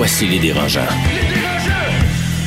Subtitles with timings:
[0.00, 0.80] Voici les dérangeants.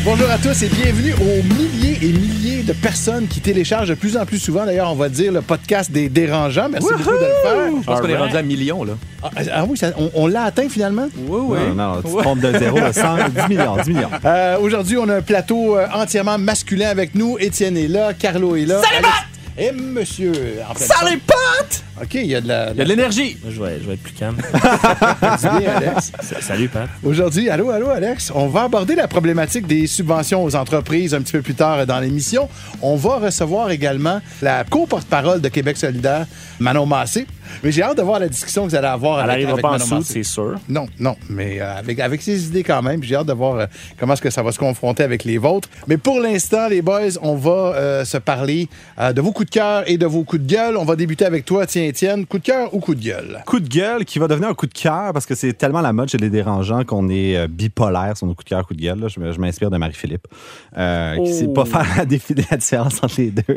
[0.03, 4.17] Bonjour à tous et bienvenue aux milliers et milliers de personnes qui téléchargent de plus
[4.17, 6.67] en plus souvent, d'ailleurs, on va dire le podcast des dérangeants.
[6.67, 7.71] Merci beaucoup de le faire.
[7.79, 8.93] Je pense qu'on est rendu à millions, là.
[9.21, 11.07] Ah, ah oui, ça- on, on l'a atteint finalement?
[11.15, 11.57] Oui, oui.
[11.75, 14.09] Non, non, tu trompes de zéro à 100, 10 millions, 10 millions.
[14.25, 17.37] Euh, Aujourd'hui, on a un plateau euh, entièrement masculin avec nous.
[17.39, 18.81] Étienne est là, Carlo est là.
[18.81, 20.31] Salut, Alex- Et monsieur.
[20.67, 21.83] en pleine Salut, pote!
[22.03, 22.71] OK, il y a de la.
[22.71, 23.37] Il y a de l'énergie.
[23.43, 24.35] Moi, je vais, je vais être plus calme.
[24.53, 26.11] du bien, Alex.
[26.41, 26.89] Salut, Pat.
[27.03, 28.31] Aujourd'hui, allô, allô, Alex.
[28.35, 31.99] On va aborder la problématique des subventions aux entreprises un petit peu plus tard dans
[31.99, 32.49] l'émission.
[32.81, 36.25] On va recevoir également la co-porte-parole de Québec solidaire,
[36.59, 37.25] Manon Massé.
[37.63, 39.61] Mais j'ai hâte de voir la discussion que vous allez avoir Elle avec, n'arrivera avec
[39.61, 40.13] pas en Manon dessous, Massé.
[40.13, 40.55] c'est sûr.
[40.67, 43.03] Non, non, mais euh, avec, avec ses idées quand même.
[43.03, 43.65] J'ai hâte de voir euh,
[43.99, 45.69] comment est-ce que ça va se confronter avec les vôtres.
[45.87, 48.67] Mais pour l'instant, les boys, on va euh, se parler
[48.99, 50.77] euh, de vos coups de cœur et de vos coups de gueule.
[50.77, 52.25] On va débuter avec toi, tiens, Étienne.
[52.25, 53.43] Coup de cœur ou coup de gueule?
[53.45, 55.93] Coup de gueule qui va devenir un coup de cœur parce que c'est tellement la
[55.93, 58.81] mode chez les dérangeants qu'on est euh, bipolaire sur nos coups de cœur, coup de
[58.81, 58.99] gueule.
[58.99, 59.07] là.
[59.07, 60.27] Je, m'inspire de Marie-Philippe,
[60.75, 63.43] euh, qui sait pas faire la, défi- la différence entre les deux.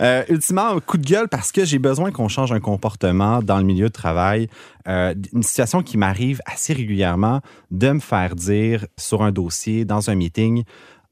[0.00, 3.58] Euh, ultimement, un coup de gueule parce que j'ai besoin qu'on change un comportement dans
[3.58, 4.48] le milieu de travail.
[4.88, 10.08] Euh, une situation qui m'arrive assez régulièrement de me faire dire sur un dossier, dans
[10.10, 10.64] un meeting,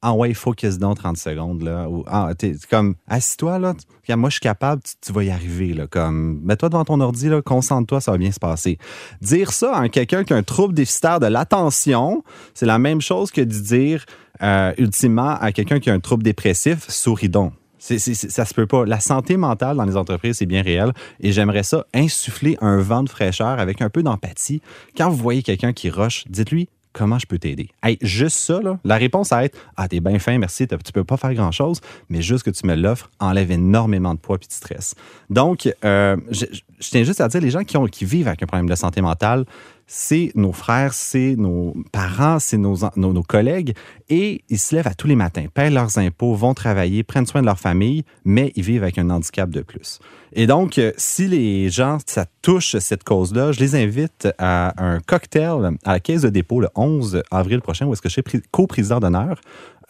[0.02, 1.88] ah ouais, focus dans 30 secondes, là.
[1.88, 3.74] Ou, ah, t'es comme, assis-toi, là.
[4.08, 5.86] Moi, je suis capable, tu, vas y arriver, là.
[5.86, 8.78] Comme, mets-toi devant ton ordi, là, concentre-toi, ça va bien se passer.
[9.20, 13.30] Dire ça à quelqu'un qui a un trouble déficitaire de l'attention, c'est la même chose
[13.30, 14.06] que de dire,
[14.42, 17.52] euh, ultimement, à quelqu'un qui a un trouble dépressif, souris donc.
[17.78, 18.84] Ça se peut pas.
[18.84, 20.92] La santé mentale dans les entreprises, c'est bien réel.
[21.20, 24.60] Et j'aimerais ça insuffler un vent de fraîcheur avec un peu d'empathie.
[24.96, 27.68] Quand vous voyez quelqu'un qui rush, dites-lui comment je peux t'aider?
[27.82, 31.16] Hey, juste ça, la réponse à être Ah, t'es bien fin, merci, tu peux pas
[31.16, 34.94] faire grand-chose, mais juste que tu me l'offres enlève énormément de poids et de stress.
[35.28, 36.46] Donc, euh, je,
[36.80, 38.74] je tiens juste à dire, les gens qui, ont, qui vivent avec un problème de
[38.74, 39.44] santé mentale,
[39.92, 43.74] c'est nos frères, c'est nos parents, c'est nos, nos, collègues,
[44.08, 47.40] et ils se lèvent à tous les matins, paient leurs impôts, vont travailler, prennent soin
[47.40, 49.98] de leur famille, mais ils vivent avec un handicap de plus.
[50.32, 55.00] Et donc, euh, si les gens, ça touche cette cause-là, je les invite à un
[55.00, 58.22] cocktail à la Caisse de dépôt le 11 avril prochain, où est-ce que je suis
[58.22, 59.40] pré- co-président d'honneur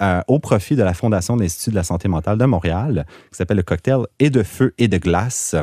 [0.00, 3.36] euh, au profit de la Fondation de l'Institut de la santé mentale de Montréal, qui
[3.36, 5.54] s'appelle le cocktail et de feu et de glace.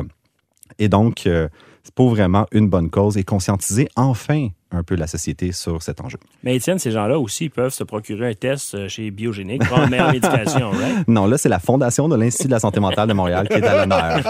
[0.78, 1.48] Et donc, euh,
[1.88, 6.02] c'est pour vraiment une bonne cause et conscientiser enfin un peu la société sur cet
[6.02, 6.18] enjeu.
[6.42, 9.88] Mais Étienne, ces gens-là aussi peuvent se procurer un test euh, chez Biogénique pour une
[9.88, 11.08] meilleure médication, right?
[11.08, 13.64] Non, là, c'est la Fondation de l'Institut de la santé mentale de Montréal qui est
[13.64, 14.20] à l'honneur.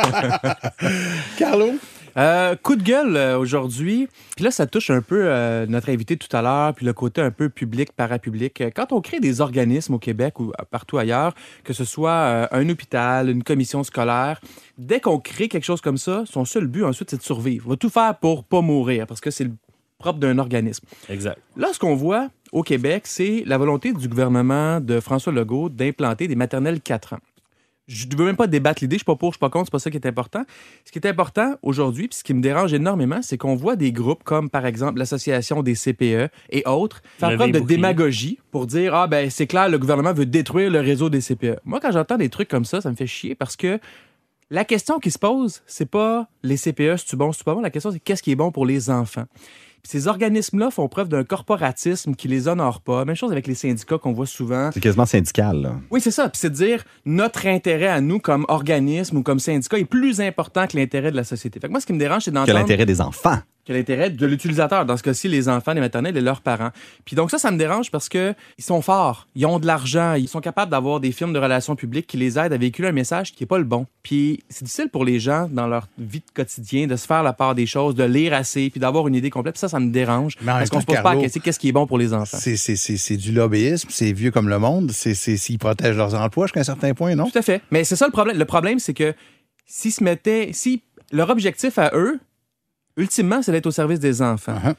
[1.36, 1.72] Carlo?
[2.16, 4.08] Euh, coup de gueule euh, aujourd'hui.
[4.36, 7.20] Puis là, ça touche un peu euh, notre invité tout à l'heure, puis le côté
[7.20, 8.62] un peu public, parapublic.
[8.74, 13.30] Quand on crée des organismes au Québec ou partout ailleurs, que ce soit un hôpital,
[13.30, 14.40] une commission scolaire,
[14.76, 17.66] dès qu'on crée quelque chose comme ça, son seul but ensuite, c'est de survivre.
[17.66, 19.52] On va tout faire pour pas mourir, parce que c'est le
[19.98, 20.86] propre d'un organisme.
[21.08, 21.38] Exact.
[21.56, 26.28] Là, ce qu'on voit au Québec, c'est la volonté du gouvernement de François Legault d'implanter
[26.28, 27.18] des maternelles 4 ans.
[27.88, 29.66] Je ne veux même pas débattre l'idée, je suis pas pour, je suis pas contre,
[29.66, 30.44] c'est pas ça qui est important.
[30.84, 33.92] Ce qui est important aujourd'hui, puis ce qui me dérange énormément, c'est qu'on voit des
[33.92, 37.76] groupes comme par exemple l'association des CPE et autres faire preuve de bouclier.
[37.76, 41.60] démagogie pour dire ah ben c'est clair le gouvernement veut détruire le réseau des CPE.
[41.64, 43.80] Moi quand j'entends des trucs comme ça, ça me fait chier parce que
[44.50, 47.60] la question qui se pose, c'est pas les CPE, c'est-tu bon, c'est-tu pas bon?
[47.60, 49.26] La question, c'est qu'est-ce qui est bon pour les enfants?
[49.82, 53.04] Puis ces organismes-là font preuve d'un corporatisme qui les honore pas.
[53.04, 54.70] Même chose avec les syndicats qu'on voit souvent.
[54.72, 55.62] C'est quasiment syndical.
[55.62, 55.74] Là.
[55.90, 56.28] Oui, c'est ça.
[56.28, 60.20] Puis c'est de dire notre intérêt à nous comme organisme ou comme syndicat est plus
[60.20, 61.60] important que l'intérêt de la société.
[61.60, 63.38] Fait que moi, ce qui me dérange, c'est Que d'entendre l'intérêt des enfants.
[63.68, 66.70] Que l'intérêt de l'utilisateur, dans ce cas-ci, les enfants, les maternelles et leurs parents.
[67.04, 70.14] Puis donc ça, ça me dérange parce que ils sont forts, ils ont de l'argent,
[70.14, 72.92] ils sont capables d'avoir des films de relations publiques qui les aident à véhiculer un
[72.92, 73.86] message qui est pas le bon.
[74.02, 77.34] Puis c'est difficile pour les gens dans leur vie de quotidien de se faire la
[77.34, 79.54] part des choses, de lire assez, puis d'avoir une idée complète.
[79.54, 81.68] Puis ça, ça me dérange Mais parce qu'on se pose pas la question qu'est-ce qui
[81.68, 82.38] est bon pour les enfants.
[82.40, 85.96] C'est, c'est, c'est, c'est du lobbyisme, c'est vieux comme le monde, c'est, c'est, s'ils protègent
[85.96, 87.28] leurs emplois jusqu'à un certain point, non?
[87.28, 87.60] Tout à fait.
[87.70, 88.38] Mais c'est ça le problème.
[88.38, 89.14] Le problème, c'est que
[89.66, 90.82] s'ils se mettaient, si
[91.12, 92.18] leur objectif à eux,
[92.98, 94.56] ultimement, c'est d'être au service des enfants.
[94.56, 94.74] Uh-huh.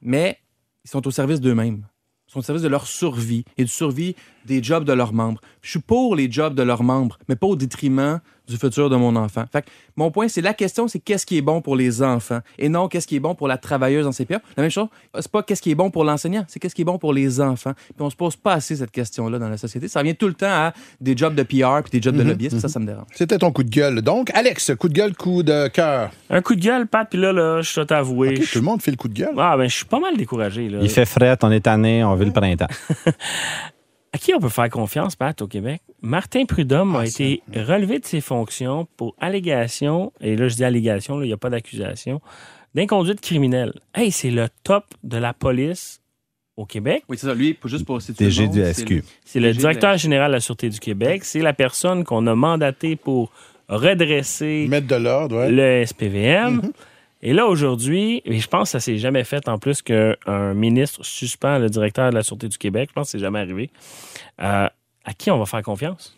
[0.00, 0.38] Mais
[0.84, 1.84] ils sont au service d'eux-mêmes.
[2.28, 4.14] Ils sont au service de leur survie et du survie
[4.46, 5.40] des jobs de leurs membres.
[5.62, 8.96] Je suis pour les jobs de leurs membres, mais pas au détriment du futur de
[8.96, 9.44] mon enfant.
[9.50, 9.66] Fait que
[9.96, 12.88] mon point, c'est la question, c'est qu'est-ce qui est bon pour les enfants et non
[12.88, 14.40] qu'est-ce qui est bon pour la travailleuse en CPA.
[14.56, 14.86] La même chose,
[15.18, 17.40] c'est pas qu'est-ce qui est bon pour l'enseignant, c'est qu'est-ce qui est bon pour les
[17.40, 17.72] enfants.
[17.74, 19.88] Puis on se pose pas assez cette question-là dans la société.
[19.88, 22.58] Ça revient tout le temps à des jobs de PR puis des jobs de lobbyiste.
[22.60, 23.06] Ça, ça me dérange.
[23.14, 24.02] C'était ton coup de gueule.
[24.02, 26.10] Donc, Alex, coup de gueule, coup de cœur.
[26.30, 28.34] Un coup de gueule, Pat, puis là, là, je dois t'avouer.
[28.34, 29.34] Tout le monde fait le coup de gueule.
[29.38, 30.78] Ah, ben, je suis pas mal découragé, là.
[30.82, 32.66] Il fait fret, on est tanné, on veut le printemps.
[34.16, 35.82] À qui on peut faire confiance, Pat, au Québec?
[36.00, 40.64] Martin Prudhomme Ah, a été relevé de ses fonctions pour allégation, et là, je dis
[40.64, 42.22] allégation, là, il n'y a pas d'accusation,
[42.74, 43.74] d'inconduite criminelle.
[43.94, 46.00] Hey, c'est le top de la police
[46.56, 47.04] au Québec.
[47.10, 47.34] Oui, c'est ça.
[47.34, 48.04] Lui, juste pour du
[48.62, 48.90] c'est SQ.
[48.90, 51.22] le- C'est le DG de directeur général de la Sûreté du Québec.
[51.24, 53.30] C'est la personne qu'on a mandatée pour
[53.68, 55.50] redresser Mettre de l'ordre, ouais.
[55.50, 56.54] le SPVM.
[56.62, 56.72] Mhm.
[57.22, 60.14] Et là, aujourd'hui, et je pense que ça s'est jamais fait en plus qu'un
[60.54, 62.88] ministre suspend le directeur de la Sûreté du Québec.
[62.90, 63.70] Je pense que c'est jamais arrivé.
[64.42, 64.68] Euh,
[65.04, 66.16] à qui on va faire confiance?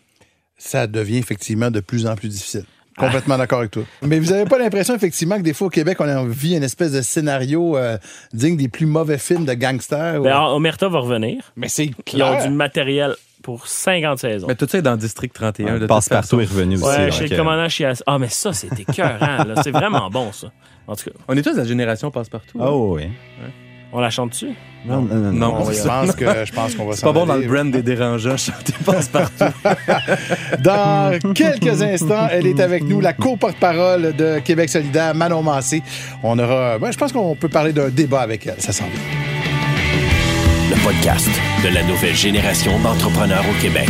[0.57, 2.65] Ça devient effectivement de plus en plus difficile.
[2.97, 3.83] Complètement d'accord avec toi.
[4.01, 6.63] Mais vous n'avez pas l'impression, effectivement, que des fois au Québec, on a vit une
[6.63, 7.97] espèce de scénario euh,
[8.33, 10.21] digne des plus mauvais films de gangsters?
[10.21, 11.53] Ben, Omerta va revenir.
[11.55, 12.43] Mais c'est Ils ont clair.
[12.43, 14.47] du matériel pour 50 saisons.
[14.47, 15.75] Mais tout ça est dans le District 31.
[15.75, 16.39] de toute Passe-partout façon.
[16.41, 16.83] est revenu aussi.
[16.85, 18.03] Ouais, chez le euh, commandant Chias.
[18.05, 19.45] Ah, mais ça, c'était écœurant.
[19.45, 19.61] là.
[19.63, 20.51] C'est vraiment bon, ça.
[20.89, 22.57] En tout cas, On est tous de la génération passe-partout.
[22.59, 23.03] Oh oui.
[23.93, 24.55] on la chante dessus?
[24.87, 25.31] Non, non, non.
[25.31, 25.71] Non, non.
[25.71, 28.37] Je pense que je pense qu'on va C'est pas bon dans le brand des dérangeants,
[28.47, 29.53] chanter passe-partout.
[30.63, 35.83] Dans quelques instants, elle est avec nous, la co-porte-parole de Québec solidaire, Manon Massé.
[36.23, 38.59] On aura, ben, je pense qu'on peut parler d'un débat avec elle.
[38.59, 39.01] Ça sent bien.
[40.75, 41.29] Le podcast
[41.63, 43.89] de la nouvelle génération d'entrepreneurs au Québec.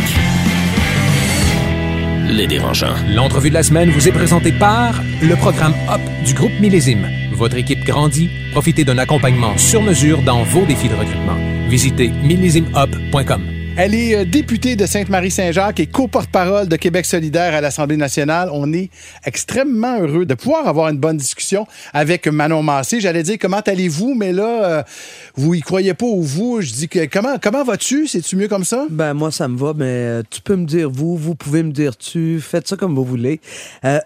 [3.08, 7.08] L'entrevue de la semaine vous est présentée par le programme HOP du groupe Millésime.
[7.32, 8.30] Votre équipe grandit.
[8.52, 11.36] Profitez d'un accompagnement sur mesure dans vos défis de recrutement.
[11.68, 13.49] Visitez millésimehop.com.
[13.76, 18.50] Elle est euh, députée de Sainte-Marie-Saint-Jacques et co-porte-parole de Québec solidaire à l'Assemblée nationale.
[18.52, 18.90] On est
[19.24, 23.00] extrêmement heureux de pouvoir avoir une bonne discussion avec Manon Massé.
[23.00, 24.82] J'allais dire comment allez-vous, mais là, euh,
[25.36, 26.60] vous y croyez pas au vous?
[26.60, 28.06] Je dis que comment comment vas-tu?
[28.06, 28.86] C'est-tu mieux comme ça?
[28.90, 31.70] Ben moi ça me va, mais euh, tu peux me dire vous, vous pouvez me
[31.70, 33.40] dire tu, faites ça comme vous voulez.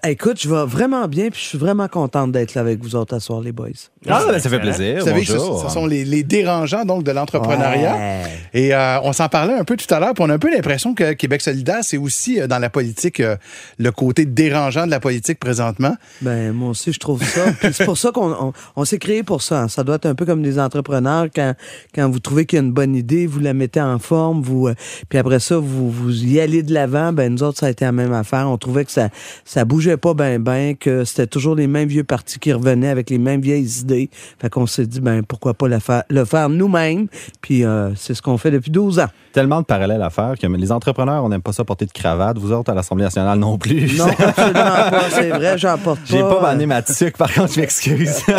[0.04, 3.14] Écoute, je vais vraiment bien, puis je suis vraiment contente d'être là avec vous autres
[3.14, 3.70] à soir, les boys.
[4.08, 4.98] Ah, ben, ça fait plaisir.
[4.98, 5.62] Vous savez que ce, Bonjour.
[5.66, 7.94] ce sont les, les dérangeants donc de l'entrepreneuriat.
[7.94, 8.22] Ouais.
[8.52, 10.52] Et euh, on s'en parlait un peu tout à l'heure, puis on a un peu
[10.52, 13.36] l'impression que Québec solidaire, c'est aussi euh, dans la politique euh,
[13.78, 15.96] le côté dérangeant de la politique présentement.
[16.20, 17.42] Ben moi aussi je trouve ça.
[17.72, 19.68] C'est pour ça qu'on on, on s'est créé pour ça.
[19.68, 21.54] Ça doit être un peu comme des entrepreneurs quand
[21.94, 24.68] quand vous trouvez qu'il y a une bonne idée, vous la mettez en forme, vous
[24.68, 24.74] euh,
[25.08, 27.12] puis après ça vous vous y allez de l'avant.
[27.12, 28.48] Ben nous autres ça a été la même affaire.
[28.48, 29.08] On trouvait que ça
[29.44, 33.10] ça bougeait pas ben ben, que c'était toujours les mêmes vieux partis qui revenaient avec
[33.10, 33.93] les mêmes vieilles idées.
[34.40, 37.06] Fait qu'on s'est dit ben pourquoi pas le faire le faire nous-mêmes.
[37.40, 39.06] Puis euh, c'est ce qu'on fait depuis 12 ans.
[39.32, 42.38] Tellement de parallèles à faire que les entrepreneurs, on n'aime pas ça porter de cravate.
[42.38, 43.96] Vous autres, à l'Assemblée nationale non plus.
[43.98, 45.10] Non, absolument pas.
[45.10, 46.04] C'est vrai, j'en porte pas.
[46.06, 48.16] J'ai pas banné ma tuque, par contre, je m'excuse.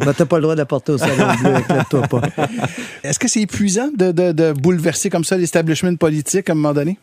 [0.00, 2.20] Ben, t'as pas le droit de la porter au salon bleu, inquiète-toi pas.
[3.04, 6.74] Est-ce que c'est épuisant de, de- de bouleverser comme ça l'establishment politique à un moment
[6.74, 6.98] donné?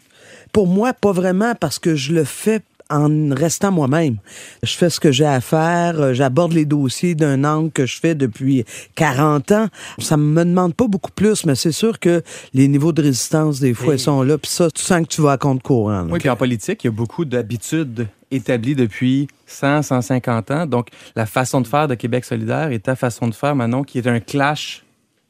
[0.52, 2.60] Pour moi, pas vraiment, parce que je le fais
[2.90, 4.18] en restant moi-même.
[4.64, 8.00] Je fais ce que j'ai à faire, euh, j'aborde les dossiers d'un angle que je
[8.00, 8.66] fais depuis
[8.96, 9.68] 40 ans.
[10.00, 13.74] Ça me demande pas beaucoup plus, mais c'est sûr que les niveaux de résistance, des
[13.74, 16.02] fois, ils sont là, puis ça, tu sens que tu vas à compte courant.
[16.02, 16.08] là.
[16.10, 20.66] Oui, puis en politique, il y a beaucoup d'habitudes établies depuis 100, 150 ans.
[20.66, 23.98] Donc, la façon de faire de Québec solidaire est ta façon de faire, Manon, qui
[23.98, 24.84] est un clash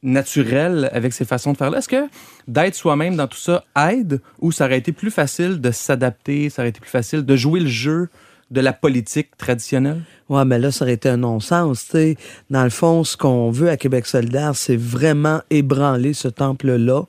[0.04, 1.80] naturel avec ces façons de faire-là?
[1.80, 2.07] Est-ce que
[2.48, 6.62] d'être soi-même dans tout ça aide ou ça aurait été plus facile de s'adapter, ça
[6.62, 8.10] aurait été plus facile de jouer le jeu
[8.51, 10.01] de la politique traditionnelle?
[10.29, 12.15] Ouais, mais là, ça aurait été un non-sens, tu sais.
[12.51, 17.03] Dans le fond, ce qu'on veut à Québec solidaire, c'est vraiment ébranler ce temple-là.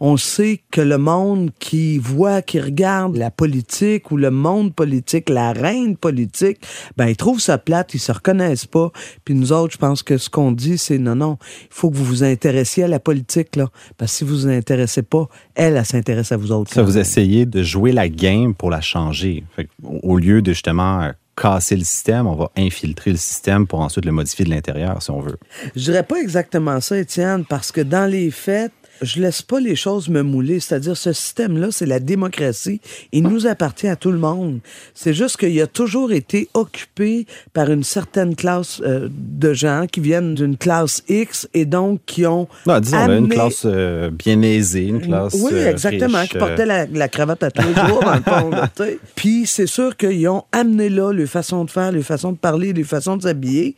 [0.00, 5.30] On sait que le monde qui voit, qui regarde la politique ou le monde politique,
[5.30, 6.58] la reine politique,
[6.96, 8.90] ben, ils trouvent ça plate, ils se reconnaissent pas.
[9.24, 11.96] Puis nous autres, je pense que ce qu'on dit, c'est non, non, il faut que
[11.96, 13.68] vous vous intéressiez à la politique, là.
[13.96, 16.72] Parce que si vous vous intéressez pas, elle, elle s'intéresse à vous autres.
[16.72, 19.44] Ça, vous essayez de jouer la game pour la changer.
[19.54, 19.68] Fait
[20.02, 24.12] au lieu de justement casser le système, on va infiltrer le système pour ensuite le
[24.12, 25.38] modifier de l'intérieur, si on veut.
[25.74, 28.72] Je dirais pas exactement ça, Étienne, parce que dans les faits,
[29.04, 30.60] je laisse pas les choses me mouler.
[30.60, 32.80] C'est-à-dire, ce système-là, c'est la démocratie.
[33.12, 34.60] Il nous appartient à tout le monde.
[34.94, 40.00] C'est juste qu'il a toujours été occupé par une certaine classe euh, de gens qui
[40.00, 42.48] viennent d'une classe X et donc qui ont.
[42.66, 45.34] Non, disons, on a une amené- classe euh, bien aisée, une classe.
[45.34, 48.14] oui, euh, exactement, riche, qui portait euh, la, la cravate à tous les jours, dans
[48.14, 48.50] le fond.
[48.50, 48.70] là.
[49.14, 52.72] Puis c'est sûr qu'ils ont amené là les façons de faire, les façons de parler,
[52.72, 53.74] les façons de s'habiller.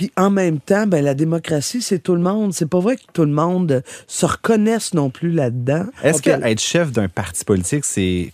[0.00, 2.54] Puis en même temps, ben, la démocratie, c'est tout le monde.
[2.54, 5.84] C'est pas vrai que tout le monde se reconnaisse non plus là-dedans.
[6.02, 8.32] Est-ce que être chef d'un parti politique, c'est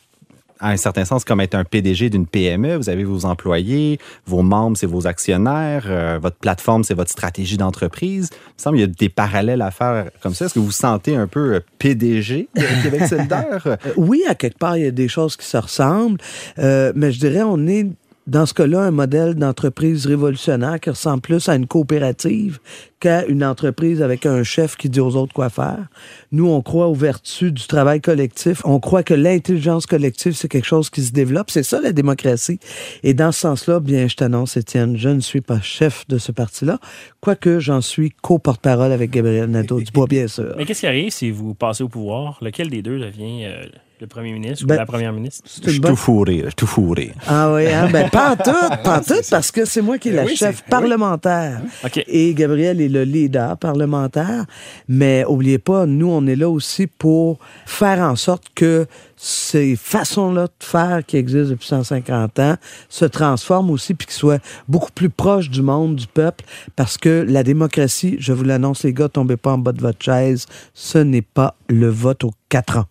[0.60, 2.76] à un certain sens, comme être un PDG d'une PME.
[2.76, 7.56] Vous avez vos employés, vos membres, c'est vos actionnaires, euh, votre plateforme, c'est votre stratégie
[7.56, 8.30] d'entreprise.
[8.32, 10.44] Il me semble qu'il y a des parallèles à faire comme ça.
[10.44, 13.62] Est-ce que vous vous sentez un peu euh, PDG de Québec solidaire?
[13.66, 16.20] Euh, oui, à quelque part, il y a des choses qui se ressemblent,
[16.58, 17.88] euh, mais je dirais on est
[18.26, 22.58] dans ce cas-là un modèle d'entreprise révolutionnaire qui ressemble plus à une coopérative
[22.98, 25.86] qu'à une entreprise avec un chef qui dit aux autres quoi faire.
[26.32, 28.62] Nous, on croit aux vertus du travail collectif.
[28.64, 31.50] On croit que l'intelligence collective, c'est quelque chose qui se développe.
[31.50, 32.58] C'est ça, la démocratie.
[33.02, 36.32] Et dans ce sens-là, bien, je t'annonce, Étienne, je ne suis pas chef de ce
[36.32, 36.78] parti-là,
[37.20, 40.54] quoique j'en suis co-porte-parole avec Gabriel Nadeau-Dubois, bien sûr.
[40.56, 42.38] Mais qu'est-ce qui arrive si vous passez au pouvoir?
[42.40, 43.66] Lequel des deux devient euh,
[44.00, 45.42] le premier ministre Ben, ou la première ministre?
[45.46, 47.12] C'est Je suis bonne- tout fourré, je suis tout fourré.
[47.26, 47.88] Ah oui, hein?
[47.90, 48.50] ben pas en tout,
[48.84, 51.60] pas en tout, parce que c'est moi qui est la Ben oui, chef c'est- parlementaire.
[52.06, 54.44] Et Gabriel est le leader parlementaire.
[54.88, 58.86] Mais oubliez pas, nous, on est là aussi pour faire en sorte que
[59.16, 62.56] ces façons-là de faire qui existent depuis 150 ans
[62.90, 66.44] se transforment aussi puis qu'ils soient beaucoup plus proches du monde, du peuple.
[66.76, 70.02] Parce que la démocratie, je vous l'annonce, les gars, tombez pas en bas de votre
[70.04, 72.84] chaise, ce n'est pas le vote aux quatre ans.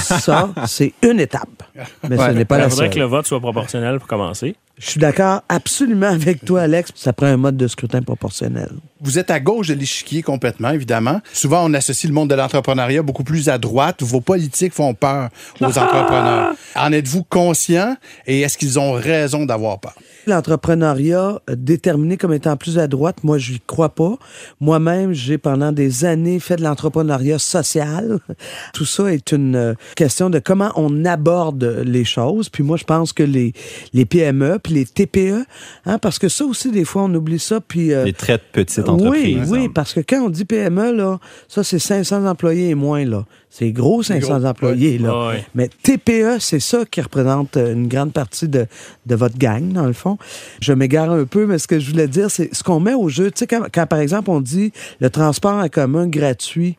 [0.00, 1.62] Ça, c'est une étape.
[2.08, 2.94] Mais ce n'est pas Il la faudrait seule.
[2.94, 4.56] que le vote soit proportionnel pour commencer.
[4.78, 6.92] Je suis d'accord absolument avec toi, Alex.
[6.94, 8.70] Ça prend un mode de scrutin proportionnel.
[9.00, 11.20] Vous êtes à gauche de l'échiquier complètement, évidemment.
[11.32, 14.02] Souvent, on associe le monde de l'entrepreneuriat beaucoup plus à droite.
[14.02, 15.30] Vos politiques font peur
[15.60, 16.54] aux entrepreneurs.
[16.74, 19.94] En êtes-vous conscient et est-ce qu'ils ont raison d'avoir peur?
[20.26, 24.18] L'entrepreneuriat euh, déterminé comme étant plus à droite, moi, je n'y crois pas.
[24.60, 28.18] Moi-même, j'ai pendant des années fait de l'entrepreneuriat social.
[28.74, 32.48] Tout ça est une euh, question de comment on aborde les choses.
[32.48, 33.52] Puis moi, je pense que les,
[33.94, 35.44] les PME, puis les TPE,
[35.86, 37.60] hein, parce que ça aussi, des fois, on oublie ça.
[37.60, 39.50] Puis euh, Les très petites Oui, entreprises.
[39.50, 39.72] oui, hein.
[39.74, 43.24] parce que quand on dit PME, là, ça, c'est 500 employés et moins, là.
[43.50, 45.10] C'est gros 500 gros, employés, là.
[45.12, 45.44] Ah ouais.
[45.54, 48.66] Mais TPE, c'est ça qui représente euh, une grande partie de,
[49.06, 50.18] de votre gang, dans le fond.
[50.60, 53.08] Je m'égare un peu, mais ce que je voulais dire, c'est ce qu'on met au
[53.08, 53.30] jeu.
[53.30, 56.76] Tu sais, quand, quand, par exemple, on dit le transport en commun gratuit,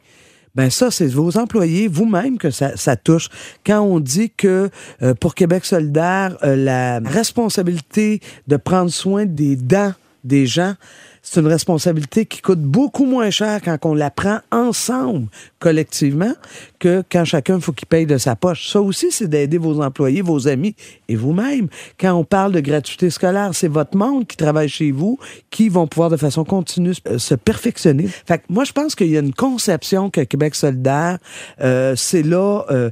[0.59, 3.29] ben ça, c'est vos employés, vous-même, que ça, ça touche.
[3.65, 4.69] Quand on dit que
[5.01, 9.93] euh, pour Québec solidaire, euh, la responsabilité de prendre soin des dents
[10.25, 10.73] des gens,
[11.21, 15.27] c'est une responsabilité qui coûte beaucoup moins cher quand on la prend ensemble,
[15.59, 16.33] collectivement,
[16.79, 18.69] que quand chacun faut qu'il paye de sa poche.
[18.69, 20.75] Ça aussi, c'est d'aider vos employés, vos amis
[21.07, 21.67] et vous-même.
[21.99, 25.87] Quand on parle de gratuité scolaire, c'est votre monde qui travaille chez vous qui vont
[25.87, 28.07] pouvoir de façon continue se perfectionner.
[28.07, 31.17] Fait que moi, je pense qu'il y a une conception que Québec solidaire,
[31.61, 32.89] euh, c'est là euh,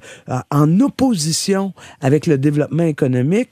[0.52, 3.50] en opposition avec le développement économique,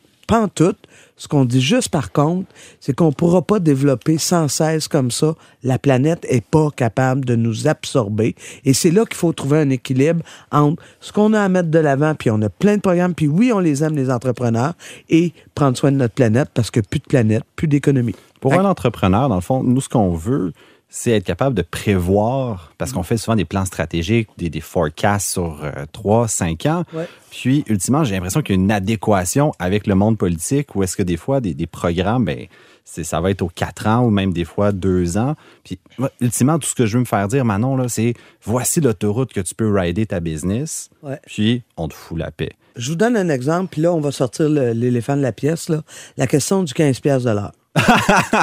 [0.55, 0.75] tout.
[1.17, 2.47] Ce qu'on dit juste par contre,
[2.79, 5.35] c'est qu'on ne pourra pas développer sans cesse comme ça.
[5.63, 8.35] La planète est pas capable de nous absorber.
[8.65, 11.79] Et c'est là qu'il faut trouver un équilibre entre ce qu'on a à mettre de
[11.79, 14.73] l'avant, puis on a plein de programmes, puis oui, on les aime, les entrepreneurs,
[15.09, 18.15] et prendre soin de notre planète parce que plus de planète, plus d'économie.
[18.41, 20.53] Pour un entrepreneur, dans le fond, nous, ce qu'on veut,
[20.97, 25.27] c'est être capable de prévoir, parce qu'on fait souvent des plans stratégiques, des, des forecasts
[25.29, 26.83] sur euh, 3, 5 ans.
[26.93, 27.05] Ouais.
[27.31, 30.95] Puis, ultimement, j'ai l'impression qu'il y a une adéquation avec le monde politique où est-ce
[30.95, 32.45] que des fois, des, des programmes, ben,
[32.85, 35.35] c'est, ça va être aux 4 ans ou même des fois 2 ans.
[35.65, 35.79] Puis,
[36.21, 39.41] ultimement, tout ce que je veux me faire dire, Manon, là, c'est voici l'autoroute que
[39.41, 41.19] tu peux rider ta business, Ouais.
[41.27, 42.53] puis on te fout la paix.
[42.77, 45.67] Je vous donne un exemple, puis là, on va sortir l'éléphant de la pièce.
[45.67, 45.81] Là.
[46.15, 47.51] La question du 15 piastres de l'heure.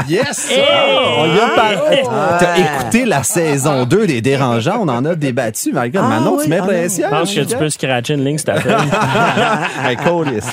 [0.09, 0.51] Yes!
[0.53, 2.03] On y a parlé.
[2.39, 5.73] T'as écouté la saison 2 des Dérangeants, on en a débattu.
[5.73, 7.07] My God, Ah Manon, oui, tu mets ah pression.
[7.07, 8.39] Je pense que tu peux scratcher une ligne.
[9.85, 10.51] Hey, câlisse.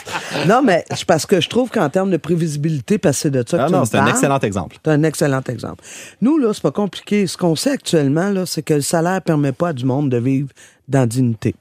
[0.48, 3.44] Non, mais c'est parce que je trouve qu'en termes de prévisibilité, parce que c'est de
[3.48, 4.78] ça que Ah tu non, me c'est un excellent exemple.
[4.84, 5.84] C'est un excellent exemple.
[6.22, 7.28] Nous, là, c'est pas compliqué.
[7.28, 10.18] Ce qu'on sait actuellement, là, c'est que le salaire permet pas à du monde de
[10.18, 10.50] vivre
[10.90, 11.08] dans.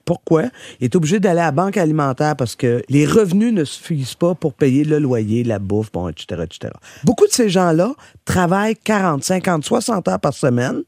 [0.05, 0.45] Pourquoi?
[0.81, 4.35] Il est obligé d'aller à la banque alimentaire parce que les revenus ne suffisent pas
[4.35, 6.73] pour payer le loyer, la bouffe, bon, etc., etc.
[7.05, 7.95] Beaucoup de ces gens-là
[8.25, 10.83] travaillent 40, 50, 60 heures par semaine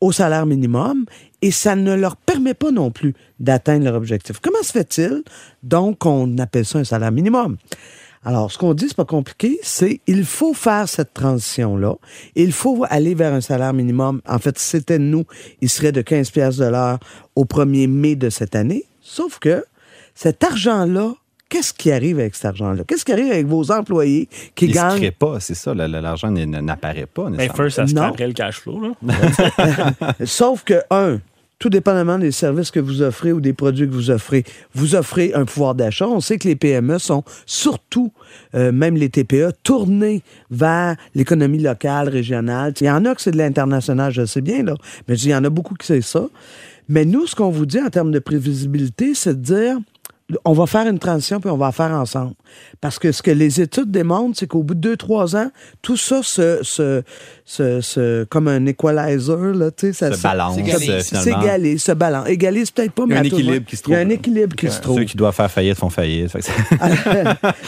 [0.00, 1.06] au salaire minimum
[1.42, 4.40] et ça ne leur permet pas non plus d'atteindre leur objectif.
[4.40, 5.22] Comment se fait-il?
[5.62, 7.56] Donc qu'on appelle ça un salaire minimum?
[8.26, 11.94] Alors, ce qu'on dit, c'est pas compliqué, c'est il faut faire cette transition-là.
[12.34, 14.20] Il faut aller vers un salaire minimum.
[14.26, 15.24] En fait, si c'était nous,
[15.60, 16.98] il serait de 15 pièces de l'heure
[17.36, 18.82] au 1er mai de cette année.
[19.00, 19.64] Sauf que
[20.16, 21.14] cet argent-là,
[21.48, 22.82] qu'est-ce qui arrive avec cet argent-là?
[22.84, 24.98] Qu'est-ce qui arrive avec vos employés qui Il se gagnent?
[24.98, 25.72] crée pas, c'est ça.
[25.72, 27.30] L'argent n'apparaît pas.
[27.30, 27.54] Mais nécessairement.
[27.54, 28.80] first, ça se le cash flow.
[28.80, 29.94] Là.
[30.24, 31.20] Sauf que, un,
[31.58, 34.44] tout dépendamment des services que vous offrez ou des produits que vous offrez,
[34.74, 36.06] vous offrez un pouvoir d'achat.
[36.06, 38.12] On sait que les PME sont surtout,
[38.54, 42.74] euh, même les TPE, tournés vers l'économie locale, régionale.
[42.80, 44.74] Il y en a que c'est de l'international, je sais bien, là,
[45.08, 46.26] mais il y en a beaucoup qui c'est ça.
[46.88, 49.78] Mais nous, ce qu'on vous dit en termes de prévisibilité, c'est de dire,
[50.44, 52.34] on va faire une transition puis on va la faire ensemble.
[52.80, 55.50] Parce que ce que les études démontrent, c'est qu'au bout de deux, trois ans,
[55.82, 57.02] tout ça se, se,
[57.44, 62.28] se, se- comme un equalizer, là, tu sais, ça Se balance, euh, s'égalise, se balance.
[62.28, 64.70] Égalise peut-être pas, mais un équilibre qui se Il y a un trouve, équilibre qui
[64.70, 64.98] se trouve.
[64.98, 66.32] Ceux qui doivent faire faillite font faillite.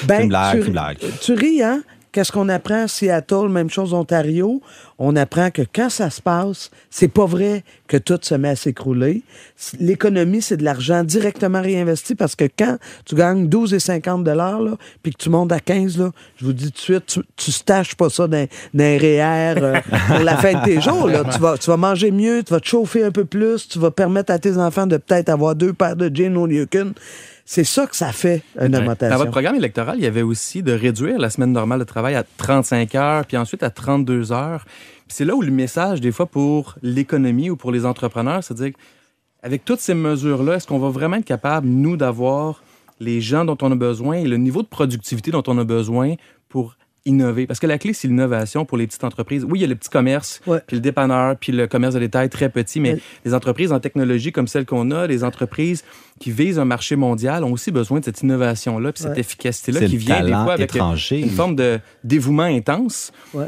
[0.07, 0.99] Ben, tu, c'est une blague.
[1.21, 1.83] tu ris, hein?
[2.13, 2.85] Qu'est-ce qu'on apprend?
[2.85, 4.63] À Seattle, même chose Ontario?
[4.99, 8.57] On apprend que quand ça se passe, c'est pas vrai que tout se met à
[8.57, 9.23] s'écrouler.
[9.79, 14.61] L'économie, c'est de l'argent directement réinvesti parce que quand tu gagnes 12 et 50 dollars,
[15.03, 17.53] puis que tu montes à 15, là, je vous dis tout de suite, tu, tu
[17.53, 21.09] staches pas ça dans, dans un REER euh, pour la fin de tes jours.
[21.31, 24.33] Tu, tu vas manger mieux, tu vas te chauffer un peu plus, tu vas permettre
[24.33, 26.95] à tes enfants de peut-être avoir deux paires de jeans au lieu qu'une.
[27.51, 29.17] C'est ça que ça fait, une Dans augmentation.
[29.17, 32.23] votre programme électoral, il y avait aussi de réduire la semaine normale de travail à
[32.23, 34.67] 35 heures, puis ensuite à 32 heures.
[35.09, 38.65] C'est là où le message, des fois, pour l'économie ou pour les entrepreneurs, c'est de
[38.65, 38.75] dire,
[39.43, 42.63] avec toutes ces mesures-là, est-ce qu'on va vraiment être capable, nous, d'avoir
[43.01, 46.17] les gens dont on a besoin et le niveau de productivité dont on a besoin
[46.51, 46.77] pour
[47.09, 47.47] innover?
[47.47, 49.45] Parce que la clé, c'est l'innovation pour les petites entreprises.
[49.45, 50.61] Oui, il y a le petit commerce, Ouais.
[50.67, 53.01] puis le dépanneur, puis le commerce de détail très petit, mais Ouais.
[53.25, 55.83] les entreprises en technologie comme celles qu'on a, les entreprises
[56.21, 59.21] qui visent un marché mondial ont aussi besoin de cette innovation-là, puis cette Ouais.
[59.21, 61.21] efficacité-là qui le vient des fois avec étranger.
[61.21, 63.13] une forme de dévouement intense.
[63.35, 63.47] Ouais.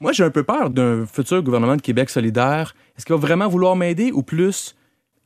[0.00, 2.74] Moi, j'ai un peu peur d'un futur gouvernement de Québec solidaire.
[2.96, 4.74] Est-ce qu'il va vraiment vouloir m'aider ou plus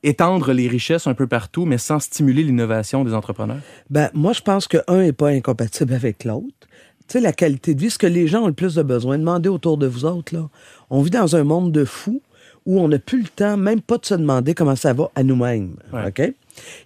[0.05, 3.59] étendre les richesses un peu partout, mais sans stimuler l'innovation des entrepreneurs?
[3.89, 6.67] Ben, moi, je pense que un n'est pas incompatible avec l'autre.
[7.07, 9.17] Tu sais, la qualité de vie, ce que les gens ont le plus de besoin,
[9.17, 10.49] demandez autour de vous autres, là.
[10.89, 12.21] On vit dans un monde de fous
[12.65, 15.23] où on n'a plus le temps, même pas de se demander comment ça va à
[15.23, 15.75] nous-mêmes.
[15.91, 16.07] Ouais.
[16.07, 16.33] OK?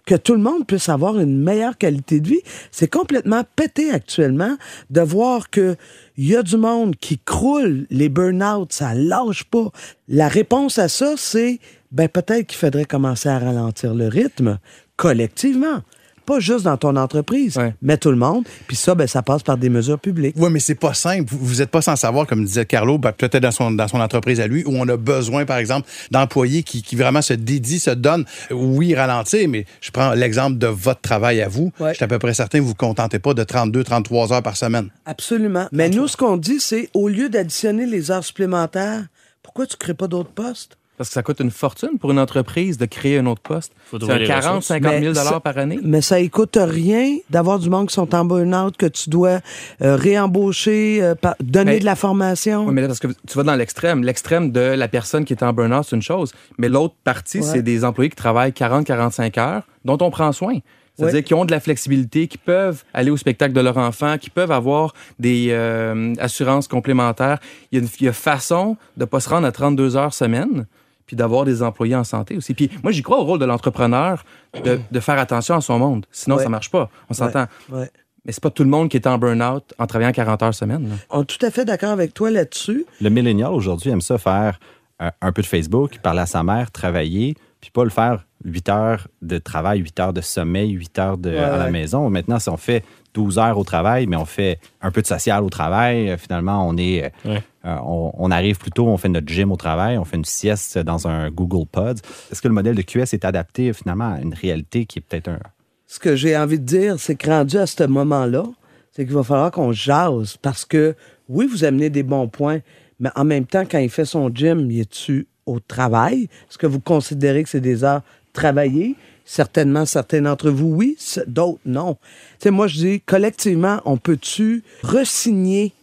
[0.05, 2.41] Que tout le monde puisse avoir une meilleure qualité de vie.
[2.71, 4.57] C'est complètement pété actuellement
[4.89, 5.75] de voir que
[6.15, 9.69] il y a du monde qui croule, les burn-out, ça lâche pas.
[10.07, 11.59] La réponse à ça, c'est
[11.91, 14.59] ben peut-être qu'il faudrait commencer à ralentir le rythme
[14.95, 15.81] collectivement.
[16.27, 17.73] Pas juste dans ton entreprise, Ouais.
[17.81, 18.43] mais tout le monde.
[18.67, 20.35] Puis ça, ben, ça passe par des mesures publiques.
[20.37, 21.23] Oui, mais c'est pas simple.
[21.31, 23.99] Vous- Vous n'êtes pas sans savoir, comme disait Carlo, ben, peut-être dans son, dans son
[24.01, 27.79] entreprise à lui, où on a besoin, par exemple, d'employés qui, qui vraiment se dédient,
[27.79, 28.25] se donnent.
[28.51, 31.71] Oui, ralentir, mais je prends l'exemple de votre travail à vous.
[31.79, 31.91] Ouais.
[31.91, 34.33] Je suis à peu près certain que vous ne vous contentez pas de 32, 33
[34.33, 34.89] heures par semaine.
[35.05, 35.67] Absolument.
[35.71, 39.05] Mais nous, ce qu'on dit, c'est au lieu d'additionner les heures supplémentaires,
[39.43, 40.77] pourquoi tu ne crées pas d'autres postes?
[40.97, 43.71] Parce que ça coûte une fortune pour une entreprise de créer un autre poste.
[43.91, 44.65] C'est trouver un les 40, ressources.
[44.65, 45.79] 50 000 Mais ça- dollars par année.
[45.83, 49.39] Mais ça écoute rien d'avoir du monde qui sont en burn-out, que tu dois
[49.83, 52.65] euh, réembaucher, euh, par- donner Mais- de la formation.
[52.65, 54.03] Oui, mais là, parce que tu vas dans l'extrême.
[54.03, 56.33] L'extrême de la personne qui est en burn-out, c'est une chose.
[56.57, 57.43] Mais l'autre partie, Ouais.
[57.43, 60.55] c'est des employés qui travaillent 40-45 heures, dont on prend soin.
[60.97, 61.23] C'est-à-dire Ouais.
[61.23, 64.51] qui ont de la flexibilité, qui peuvent aller au spectacle de leur enfant, qui peuvent
[64.51, 67.37] avoir des euh, assurances complémentaires.
[67.71, 69.95] Il y, a une, il y a façon de ne pas se rendre à 32
[69.95, 70.65] heures semaine,
[71.07, 72.53] puis d'avoir des employés en santé aussi.
[72.53, 74.23] Puis moi, j'y crois au rôle de l'entrepreneur
[74.63, 76.05] de, de faire attention à son monde.
[76.11, 76.43] Sinon, Ouais.
[76.43, 76.89] ça marche pas.
[77.09, 77.45] On s'entend.
[77.71, 77.89] Ouais.
[78.25, 80.89] Mais c'est pas tout le monde qui est en burn-out en travaillant 40 heures semaine.
[80.89, 80.95] là.
[81.09, 82.85] On est tout à fait d'accord avec toi là-dessus.
[83.01, 84.59] Le millénial aujourd'hui aime ça faire
[85.01, 88.69] euh, un peu de Facebook, parler à sa mère, travailler, puis pas le faire 8
[88.69, 92.09] heures de travail, 8 heures de sommeil, 8 heures de, à la maison.
[92.09, 95.43] Maintenant, si on fait 12 heures au travail, mais on fait un peu de social
[95.43, 97.05] au travail, euh, finalement, on est.
[97.05, 97.43] euh, Ouais.
[97.65, 100.25] euh, on, on arrive plus tôt, on fait notre gym au travail, on fait une
[100.25, 101.99] sieste dans un Google Pod.
[102.31, 105.29] Est-ce que le modèle de QS est adapté finalement à une réalité qui est peut-être
[105.29, 105.39] un.
[105.87, 108.43] Ce que j'ai envie de dire, c'est que rendu à ce moment-là,
[108.91, 110.95] c'est qu'il va falloir qu'on jase parce que,
[111.27, 112.59] oui, vous amenez des bons points,
[112.99, 116.29] mais en même temps, quand il fait son gym, il est-tu au travail?
[116.49, 118.95] Est-ce que vous considérez que c'est des heures travaillées?
[119.25, 121.97] Certainement, certains d'entre vous, oui, d'autres, non.
[122.39, 125.73] Sais, moi, je dis, collectivement, on peut-tu resigner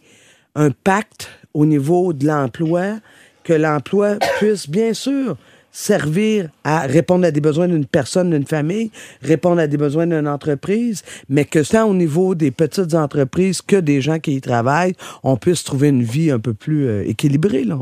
[0.55, 2.99] un pacte au niveau de l'emploi,
[3.43, 5.37] que l'emploi puisse bien sûr
[5.75, 10.27] servir à répondre à des besoins d'une personne, d'une famille, répondre à des besoins d'une
[10.27, 14.95] entreprise, mais que tant au niveau des petites entreprises que des gens qui y travaillent,
[15.21, 17.65] on puisse trouver une vie un peu plus euh, équilibrée.
[17.65, 17.79] Là.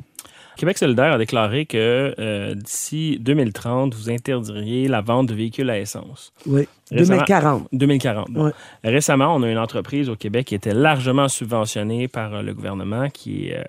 [0.58, 5.80] Québec solidaire a déclaré que euh, d'ici 2030, vous interdiriez la vente de véhicules à
[5.80, 6.32] essence.
[6.46, 6.68] Oui.
[6.92, 7.68] Récemment- 2040.
[7.72, 8.32] 2040.
[8.32, 8.46] bon.
[8.46, 8.52] Ouais.
[8.84, 13.10] Récemment, on a une entreprise au Québec qui était largement subventionnée par euh, le gouvernement,
[13.10, 13.64] qui est euh,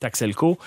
[0.00, 0.58] Taxelco,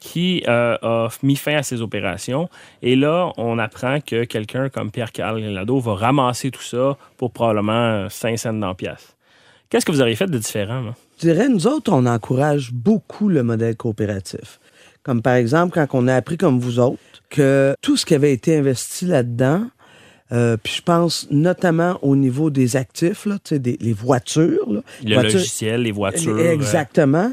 [0.00, 2.50] qui euh, a mis fin à ses opérations.
[2.82, 7.72] Et là, on apprend que quelqu'un comme Pierre-Carl Lado va ramasser tout ça pour probablement
[7.72, 9.16] euh, 5 cents dans pièce.
[9.70, 10.82] Qu'est-ce que vous auriez fait de différent?
[10.82, 10.94] là?
[11.18, 14.60] Je dirais, nous autres, on encourage beaucoup le modèle coopératif.
[15.02, 16.98] Comme par exemple, quand on a appris comme vous autres
[17.30, 19.64] que tout ce qui avait été investi là-dedans,
[20.32, 24.72] euh, puis je pense notamment au niveau des actifs, là, des, les voitures.
[24.72, 26.34] là, Le voitures- logiciel, les voitures.
[26.36, 27.32] euh, Exactement.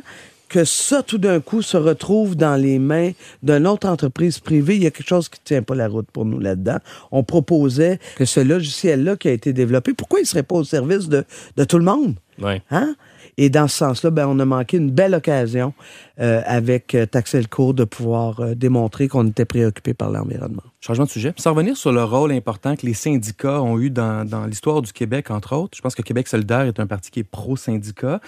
[0.50, 4.84] que ça, tout d'un coup, se retrouve dans les mains d'une autre entreprise privée, il
[4.84, 6.76] y a quelque chose qui ne tient pas la route pour nous là-dedans.
[7.14, 10.66] On proposait que ce logiciel-là qui a été développé, pourquoi il ne serait pas au
[10.66, 11.24] service de,
[11.56, 12.16] de tout le monde?
[12.42, 12.62] Ouais.
[12.70, 12.96] Hein?
[13.38, 15.74] Et dans ce sens-là, ben, on a manqué une belle occasion
[16.20, 20.64] euh, avec euh, Taxelco de pouvoir euh, démontrer qu'on était préoccupé par l'environnement.
[20.82, 21.34] Changement de sujet.
[21.38, 24.92] Sans revenir sur le rôle important que les syndicats ont eu dans, dans l'histoire du
[24.94, 28.20] Québec, entre autres, je pense que Québec solidaire est un parti qui est pro-syndicat.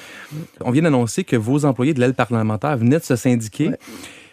[0.61, 3.69] On vient d'annoncer que vos employés de l'aile parlementaire venaient de se syndiquer.
[3.69, 3.77] Ouais.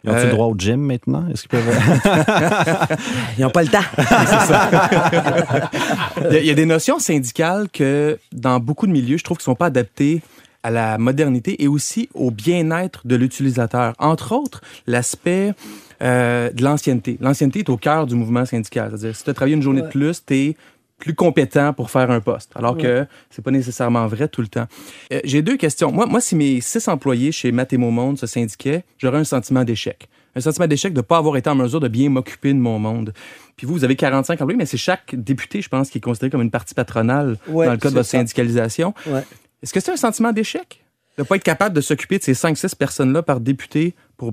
[0.04, 1.26] Ils ont-ils Euh, le droit au gym maintenant?
[1.30, 1.68] Est-ce qu'ils peuvent...
[3.38, 3.78] Ils n'ont pas le temps.
[6.30, 9.24] Il y, a- il y a des notions syndicales que, dans beaucoup de milieux, je
[9.24, 10.22] trouve qui ne sont pas adaptées
[10.62, 13.94] à la modernité et aussi au bien-être de l'utilisateur.
[13.98, 15.52] Entre autres, l'aspect
[16.02, 17.16] euh, de l'ancienneté.
[17.20, 18.90] L'ancienneté est au cœur du mouvement syndical.
[18.90, 20.56] C'est-à-dire, si tu as travaillé une journée de plus, tu es
[20.98, 24.66] plus compétent pour faire un poste, alors que c'est pas nécessairement vrai tout le temps.
[25.14, 25.90] Euh, J'ai deux questions.
[25.90, 30.08] Moi, moi, si mes six employés chez Mathémo Monde se syndiquaient, j'aurais un sentiment d'échec.
[30.36, 32.78] Un sentiment d'échec de ne pas avoir été en mesure de bien m'occuper de mon
[32.78, 33.14] monde.
[33.56, 36.28] Puis vous, vous avez 45 employés, mais c'est chaque député, je pense, qui est considéré
[36.30, 38.18] comme une partie patronale Ouais, dans le cas de votre ça.
[38.18, 38.92] syndicalisation.
[39.06, 39.22] Ouais.
[39.62, 40.84] Est-ce que c'est un sentiment d'échec?
[41.16, 44.32] De ne pas être capable de s'occuper de ces 5-6 personnes-là par député pour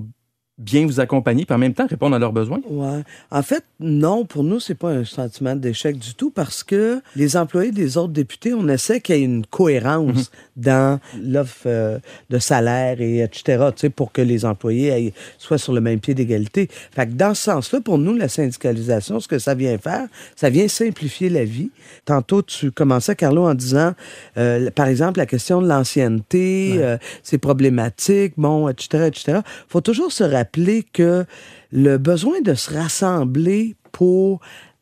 [0.58, 2.60] bien vous accompagner, puis en même temps répondre à leurs besoins?
[2.68, 3.02] Ouais.
[3.30, 7.36] En fait, non, pour nous, c'est pas un sentiment d'échec du tout parce que les
[7.36, 11.98] employés des autres députés, on essaie qu'il y ait une cohérence dans l'offre euh,
[12.30, 16.00] de salaire et etc., tu sais, pour que les employés aillent- soient sur le même
[16.00, 16.68] pied d'égalité.
[16.92, 20.50] Fait que dans ce sens-là, pour nous, la syndicalisation, ce que ça vient faire, ça
[20.50, 21.70] vient simplifier la vie.
[22.04, 23.92] Tantôt, tu commençais, Carlo, en disant,
[24.36, 29.38] euh, par exemple, la question de l'ancienneté, euh, c'est problématique, bon, etc., etc.
[29.68, 30.47] faut toujours se rappeler
[30.92, 31.24] que
[31.72, 34.40] le besoin de se rassembler pour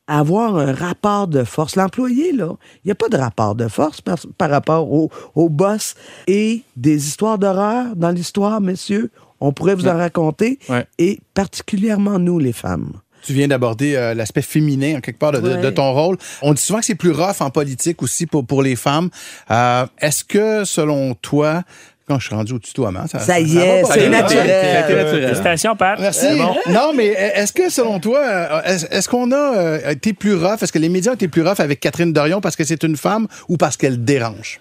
[0.09, 1.75] avoir un rapport de force.
[1.77, 5.49] L'employé, là, il n'y a pas de rapport de force par, par rapport au, au
[5.49, 5.95] boss.
[6.29, 10.87] Et des histoires d'horreur dans l'histoire, messieurs, on pourrait vous en raconter, Ouais.
[10.99, 12.93] et particulièrement nous, les femmes.
[13.23, 15.61] Tu viens d'aborder euh, l'aspect féminin, en quelque part, de, de- Ouais.
[15.61, 16.17] de ton rôle.
[16.43, 19.11] On dit souvent que c'est plus rough en politique aussi pour, pour les femmes.
[19.51, 21.65] Euh, Est-ce que, selon toi,
[22.07, 24.49] quand je suis rendu au tutoiement, ça, Ça y est, c'est naturel.
[24.49, 25.25] Ça a été naturel.
[25.25, 25.99] Félicitations, Pat.
[25.99, 26.27] Merci.
[26.39, 26.55] Bon.
[26.73, 30.63] Non, mais est-ce que selon toi, euh, est-ce qu'on a euh, été plus rough?
[30.63, 32.97] Est-ce que les médias ont été plus rough avec Catherine Dorion parce que c'est une
[32.97, 34.61] femme ou parce qu'elle dérange?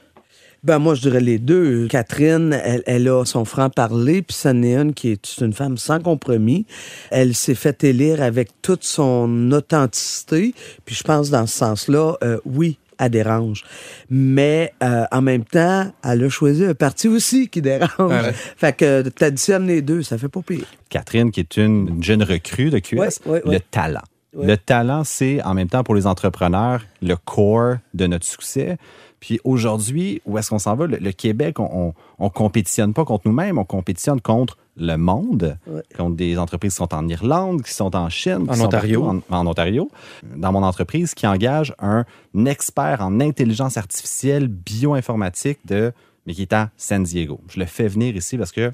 [0.63, 1.87] Ben moi, je dirais les deux.
[1.87, 6.65] Catherine, elle, elle a son franc-parler, puis une qui est une femme sans compromis.
[7.11, 12.39] Elle s'est fait élire avec toute son authenticité, puis je pense dans ce sens-là, euh,
[12.45, 13.63] oui, elle dérange.
[14.09, 17.89] Mais euh, en même temps, elle a choisi un parti aussi qui dérange.
[17.99, 18.31] Ouais.
[18.33, 20.65] Fait que t'additionnes les deux, ça fait pas pire.
[20.89, 23.53] Catherine, qui est une une jeune recrue de QS, Ouais, ouais, ouais.
[23.55, 24.01] le talent.
[24.37, 28.77] Le talent, c'est en même temps pour les entrepreneurs le core de notre succès.
[29.19, 30.85] Puis aujourd'hui, où est-ce qu'on s'en va?
[30.87, 35.57] Le, le Québec, on, on, on compétitionne pas contre nous-mêmes, on compétitionne contre le monde,
[35.67, 35.81] Ouais.
[35.97, 39.03] contre des entreprises qui sont en Irlande, qui sont en Chine, qui En sont Ontario.
[39.05, 39.89] en, en Ontario.
[40.35, 42.03] Dans mon entreprise, qui engage un
[42.45, 45.91] expert en intelligence artificielle bioinformatique de,
[46.25, 47.39] mais qui est à San Diego.
[47.49, 48.71] Je le fais venir ici parce que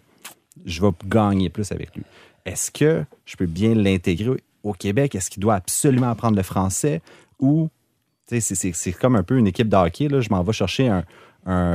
[0.65, 2.03] je vais gagner plus avec lui.
[2.45, 5.13] Est-ce que je peux bien l'intégrer au Québec?
[5.15, 7.01] Est-ce qu'il doit absolument apprendre le français?
[7.39, 7.69] Ou,
[8.39, 10.07] c'est- comme un peu une équipe de hockey.
[10.07, 10.21] Là.
[10.21, 11.03] Je m'en vais chercher un,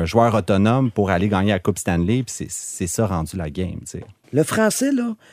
[0.05, 3.81] joueur autonome pour aller gagner la Coupe Stanley, c'est- ça rendu la game.
[4.33, 4.91] Le français,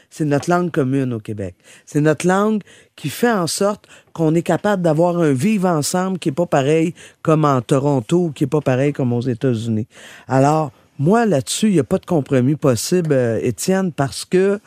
[0.10, 1.56] c'est notre langue commune au Québec.
[1.86, 2.64] C'est notre langue
[2.96, 6.96] qui fait en sorte qu'on est capable d'avoir un vivre ensemble qui est pas pareil
[7.22, 9.88] comme en Toronto ou qui est pas pareil comme aux États-Unis.
[10.28, 14.60] Alors, moi, là-dessus, il n'y a pas de compromis possible, euh, Étienne, parce que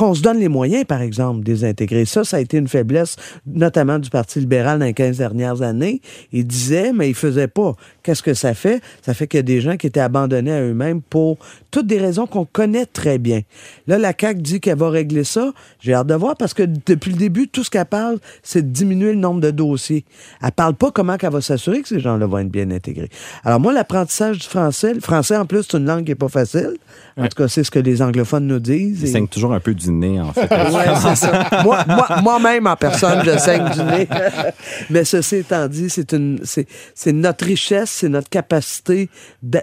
[0.00, 2.06] qu'on se donne les moyens, par exemple, de les intégrer.
[2.06, 6.00] Ça, ça a été une faiblesse, notamment du Parti libéral dans les 15 dernières années.
[6.32, 7.74] Il disait, mais il faisait pas.
[8.02, 8.80] Qu'est-ce que ça fait?
[9.02, 11.36] Ça fait qu'il y a des gens qui étaient abandonnés à eux-mêmes pour
[11.70, 13.42] toutes des raisons qu'on connaît très bien.
[13.86, 15.52] Là, la CAQ dit qu'elle va régler ça.
[15.80, 18.72] J'ai hâte de voir parce que depuis le début, tout ce qu'elle parle, c'est de
[18.72, 20.06] diminuer le nombre de dossiers.
[20.42, 23.10] Elle parle pas comment qu'elle va s'assurer que ces gens-là vont être bien intégrés.
[23.44, 26.28] Alors moi, l'apprentissage du français, le français en plus, c'est une langue qui est pas
[26.28, 26.78] facile.
[27.20, 29.00] En tout cas, c'est ce que les anglophones nous disent.
[29.02, 30.50] Il Et- saigne toujours un peu du nez, en fait.
[30.50, 31.48] Ouais, c'est ça.
[31.64, 34.08] Moi, moi- moi-même, en personne, je saigne du nez.
[34.90, 39.08] Mais ceci étant dit, c'est une, c'est, c'est notre richesse, c'est notre capacité,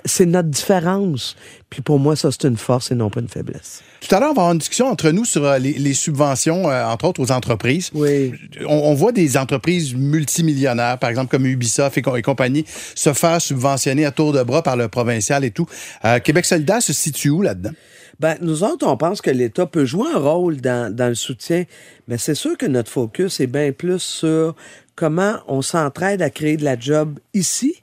[0.05, 1.35] c'est notre différence.
[1.69, 3.81] Puis pour moi, ça, c'est une force et non pas une faiblesse.
[3.99, 6.69] Tout à l'heure, on va avoir une discussion entre nous sur euh, les, les subventions,
[6.69, 7.89] euh, entre autres aux entreprises.
[7.93, 8.33] Oui.
[8.65, 12.63] On, on voit des entreprises multimillionnaires, par exemple comme Ubisoft et, co- et compagnie,
[12.95, 15.65] se faire subventionner à tour de bras par le provincial et tout.
[16.05, 17.71] Euh, Québec solidaire se situe où là-dedans?
[18.19, 21.65] Ben, nous autres, on pense que l'État peut jouer un rôle dans, dans le soutien,
[22.07, 24.55] mais c'est sûr que notre focus est bien plus sur
[24.95, 27.75] comment on s'entraide à créer de la job ici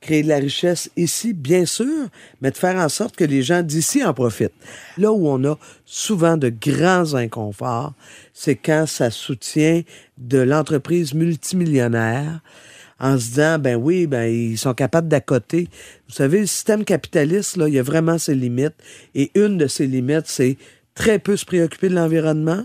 [0.00, 2.08] créer de la richesse ici, bien sûr,
[2.40, 4.54] mais de faire en sorte que les gens d'ici en profitent.
[4.96, 7.92] Là où on a souvent de grands inconforts,
[8.32, 9.82] c'est quand ça soutient
[10.18, 12.40] de l'entreprise multimillionnaire
[12.98, 15.68] en se disant, ben oui, ben ils sont capables d'accoter.
[16.08, 18.74] Vous savez, le système capitaliste, là, il y a vraiment ses limites.
[19.14, 20.56] Et une de ses limites, c'est
[20.94, 22.64] très peu se préoccuper de l'environnement,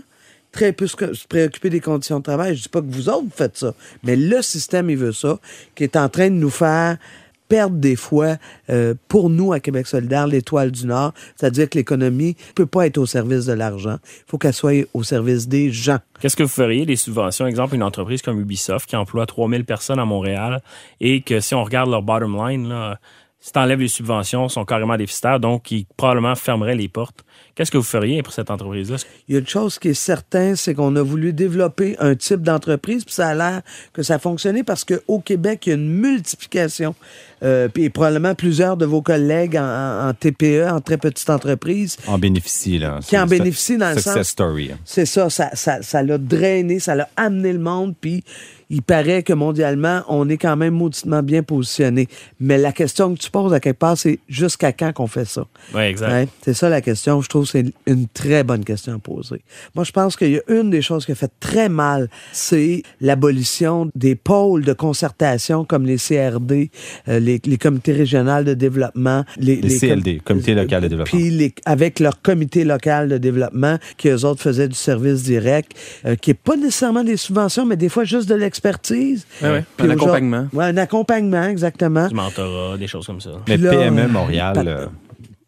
[0.52, 2.54] très peu se préoccuper des conditions de travail.
[2.54, 5.38] Je dis pas que vous autres faites ça, mais le système, il veut ça,
[5.74, 6.98] qui est en train de nous faire
[7.48, 8.36] perdre des fois,
[8.70, 12.86] euh, pour nous, à Québec solidaire, l'étoile du Nord, c'est-à-dire que l'économie ne peut pas
[12.86, 13.98] être au service de l'argent.
[14.04, 15.98] Il faut qu'elle soit au service des gens.
[16.20, 17.46] Qu'est-ce que vous feriez des subventions?
[17.46, 20.62] Exemple, une entreprise comme Ubisoft qui emploie 3000 personnes à Montréal
[21.00, 22.98] et que si on regarde leur bottom line, là,
[23.38, 27.24] si tu enlèves les subventions, sont carrément déficitaires, donc ils probablement fermeraient les portes.
[27.56, 28.96] Qu'est-ce que vous feriez pour cette entreprise-là?
[29.28, 32.42] Il y a une chose qui est certaine, c'est qu'on a voulu développer un type
[32.42, 33.62] d'entreprise, puis ça a l'air
[33.94, 36.94] que ça a fonctionné parce qu'au Québec, il y a une multiplication.
[37.42, 42.78] Euh, puis probablement plusieurs de vos collègues en, TPE, en très petite entreprise, En bénéficie,
[42.78, 43.00] là.
[43.06, 44.70] Qui en bénéficient dans le sens- story.
[44.72, 44.78] hein.
[44.84, 48.22] C'est ça, ça, ça, ça l'a drainé, ça l'a amené le monde, puis
[48.70, 52.08] il paraît que mondialement, on est quand même mauditement bien positionné.
[52.40, 55.46] Mais la question que tu poses à quelque part, c'est jusqu'à quand qu'on fait ça?
[55.74, 56.10] Oui, exact.
[56.10, 57.20] Ouais, c'est ça la question.
[57.22, 59.40] Je trouve que c'est une très bonne question à poser.
[59.74, 62.82] Moi, je pense qu'il y a une des choses qui a fait très mal, c'est
[63.00, 66.70] l'abolition des pôles de concertation comme les CRD,
[67.08, 71.18] euh, les, les comités régionaux de développement, les, Les CLD, Comité local de développement.
[71.18, 75.72] Puis les- avec leur comité local de développement, qui eux autres faisaient du service direct,
[76.04, 79.26] euh, qui est pas nécessairement des subventions, mais des fois juste de l'expertise.
[79.42, 80.48] Ouais, ouais, Puis un accompagnement.
[80.52, 82.08] Ouais, un accompagnement, exactement.
[82.08, 83.30] Du mentorat, des choses comme ça.
[83.48, 84.86] Mais là, PME Montréal, euh,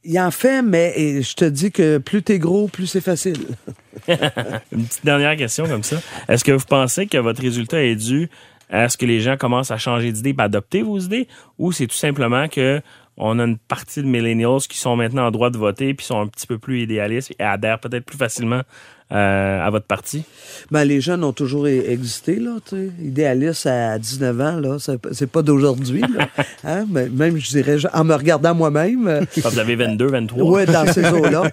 [0.05, 3.39] Il en fait, mais je te dis que plus t'es gros, plus c'est facile.
[4.09, 5.97] Une petite dernière question comme ça.
[6.29, 8.29] Est-ce que vous pensez que votre résultat est dû
[8.71, 11.29] à ce que les gens commencent à changer d'idée et adopter vos idées?
[11.59, 12.81] Ou c'est tout simplement que
[13.21, 16.21] on a une partie de millennials qui sont maintenant en droit de voter puis sont
[16.21, 18.63] un petit peu plus idéalistes et adhèrent peut-être plus facilement
[19.11, 20.25] euh, à votre parti?
[20.71, 22.91] Ben, les jeunes ont toujours existé, là, tu sais.
[23.03, 24.77] Idéaliste à 19 ans, là,
[25.13, 26.03] c'est pas d'aujourd'hui.
[26.65, 26.87] Hein?
[26.91, 30.51] Mais même, je dirais, en me regardant moi-même, euh, Quand vous avez 22, 23?
[30.51, 31.45] Oui, dans ces eaux-là.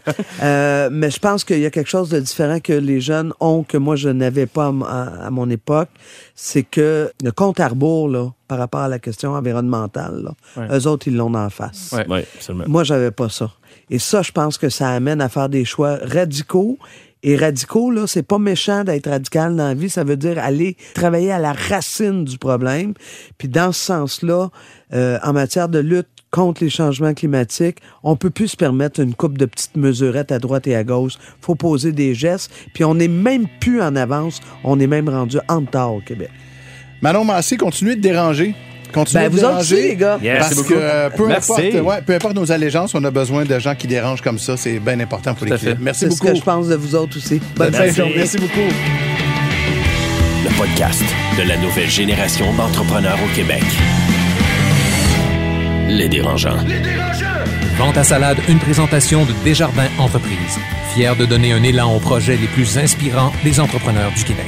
[0.42, 3.64] Euh, mais je pense qu'il y a quelque chose de différent que les jeunes ont,
[3.64, 5.90] que moi, je n'avais pas à, mon époque.
[6.34, 10.78] C'est que le compte à rebours, là, par rapport à la question environnementale, là, Ouais.
[10.78, 11.92] eux autres, ils l'ont en face.
[11.94, 12.06] Ouais.
[12.10, 12.66] Oui, absolument.
[12.68, 13.52] Moi, j'avais pas ça.
[13.90, 16.78] Et ça, je pense que ça amène à faire des choix radicaux.
[17.28, 19.90] Et radicaux, là, c'est pas méchant d'être radical dans la vie.
[19.90, 22.94] Ça veut dire aller travailler à la racine du problème.
[23.40, 24.52] Puis dans ce sens-là,
[24.94, 29.16] euh, en matière de lutte contre les changements climatiques, on peut plus se permettre une
[29.16, 31.14] coupe de petites mesurettes à droite et à gauche.
[31.42, 32.52] faut poser des gestes.
[32.76, 34.40] Puis on n'est même plus en avance.
[34.64, 36.30] On est même rendu en retard au Québec.
[37.02, 38.54] Manon Massé, continuez de déranger.
[38.96, 39.76] Continuez Ben, de vous autres déranger.
[39.76, 40.20] aussi, les gars.
[40.24, 40.38] Yes.
[40.40, 40.82] Parce Merci que beaucoup.
[40.82, 41.52] euh, peu, Merci.
[41.52, 44.58] importe, ouais, peu importe nos allégeances, on a besoin de gens qui dérangent comme ça.
[44.58, 45.78] C'est bien important pour l'équipe.
[45.80, 46.32] Merci C'est ce beaucoup.
[46.32, 47.40] que je pense de vous autres aussi.
[47.56, 47.98] Bonne Bonne fin de Merci.
[47.98, 48.14] journée.
[48.18, 48.70] Merci beaucoup.
[50.44, 51.04] Le podcast
[51.38, 53.64] de la nouvelle génération d'entrepreneurs au Québec.
[55.90, 56.58] Les dérangeants.
[57.78, 60.58] Vente à salade, une présentation de Desjardins Entreprises,
[60.94, 64.46] fier de donner un élan aux projets les plus inspirants des entrepreneurs du Québec.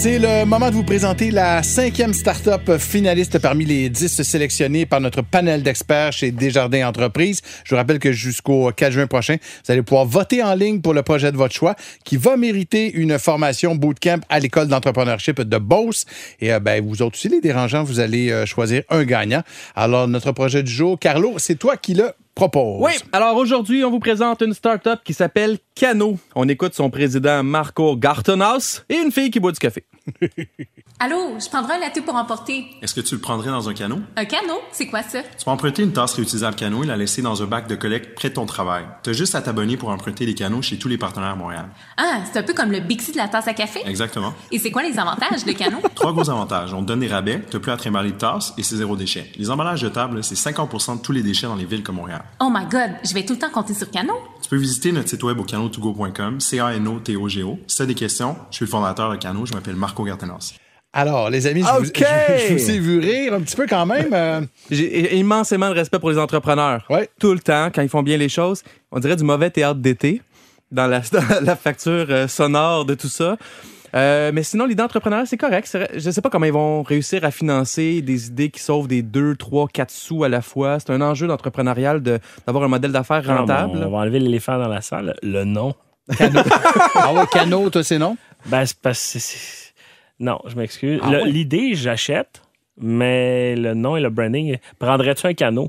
[0.00, 5.00] C'est le moment de vous présenter la cinquième start-up finaliste parmi les dix sélectionnés par
[5.00, 7.40] notre panel d'experts chez Desjardins Entreprises.
[7.64, 10.94] Je vous rappelle que jusqu'au 4 juin prochain, vous allez pouvoir voter en ligne pour
[10.94, 15.58] le projet de votre choix qui va mériter une formation bootcamp à l'école d'entrepreneurship de
[15.58, 16.04] Beauce.
[16.40, 19.42] Et euh, ben, vous autres aussi, les dérangeants, vous allez euh, choisir un gagnant.
[19.74, 22.80] Alors, notre projet du jour, Carlo, c'est toi qui le propose.
[22.80, 26.18] Oui, alors aujourd'hui, on vous présente une start-up qui s'appelle Cano.
[26.36, 29.84] On écoute son président Marco Gartenhaus et une fille qui boit du café.
[31.00, 32.66] Allô, je prendrai un latte pour emporter.
[32.82, 34.00] Est-ce que tu le prendrais dans un canot?
[34.16, 34.58] Un canot?
[34.72, 35.20] C'est quoi ça?
[35.38, 38.16] Tu peux emprunter une tasse réutilisable canot et la laisser dans un bac de collecte
[38.16, 38.84] près de ton travail.
[39.04, 41.66] Tu as juste à t'abonner pour emprunter des canots chez tous les partenaires à Montréal.
[41.98, 43.80] Ah, c'est un peu comme le Bixi de la tasse à café?
[43.86, 44.34] Exactement.
[44.50, 45.78] Et c'est quoi les avantages de canot?
[45.94, 46.74] Trois gros avantages.
[46.74, 49.30] On te donne des rabais, tu plus à trimballer de tasses et c'est zéro déchet.
[49.36, 52.24] Les emballages de table, c'est 50% de tous les déchets dans les villes comme Montréal.
[52.40, 54.18] Oh my god, je vais tout le temps compter sur canot.
[54.42, 57.60] Tu peux visiter notre site web au canotogo.com, C-A-N-O-T-O-G-O.
[57.68, 60.54] Si tu as des questions, je suis le fondateur de Cano, je m'appelle Marco Gartenos.
[61.00, 63.86] Alors, les amis, je, vous, je- je vous ai vu rire un petit peu quand
[63.86, 64.08] même.
[64.12, 66.84] euh, J'ai immensément de respect pour les entrepreneurs.
[66.90, 67.08] Ouais.
[67.20, 68.62] Tout le temps, quand ils font bien les choses.
[68.90, 70.22] On dirait du mauvais théâtre d'été
[70.72, 73.36] dans la, dans la facture euh, sonore de tout ça.
[73.94, 75.78] Euh, mais sinon, l'idée entrepreneur, c'est correct.
[75.96, 79.36] Je sais pas comment ils vont réussir à financer des idées qui sauvent des 2,
[79.36, 80.78] 3, 4 sous à la fois.
[80.80, 83.78] C'est un enjeu d'entrepreneurial de- d'avoir un modèle d'affaires rentable.
[83.78, 85.14] bon, on va enlever l'éléphant dans la salle.
[85.22, 85.74] Le nom.
[86.20, 88.16] ah ouais, Cano, toi, c'est non?
[88.46, 89.18] Ben, c'est parce que
[90.20, 91.00] Non, je m'excuse.
[91.02, 91.20] Ah?
[91.24, 92.42] L'idée, j'achète.
[92.80, 95.68] mais le nom et le branding, prendrais-tu un canot?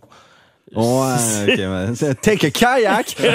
[0.76, 0.84] Ouais,
[1.48, 1.58] ok.
[1.58, 2.16] ouais.
[2.22, 3.16] Take a kayak!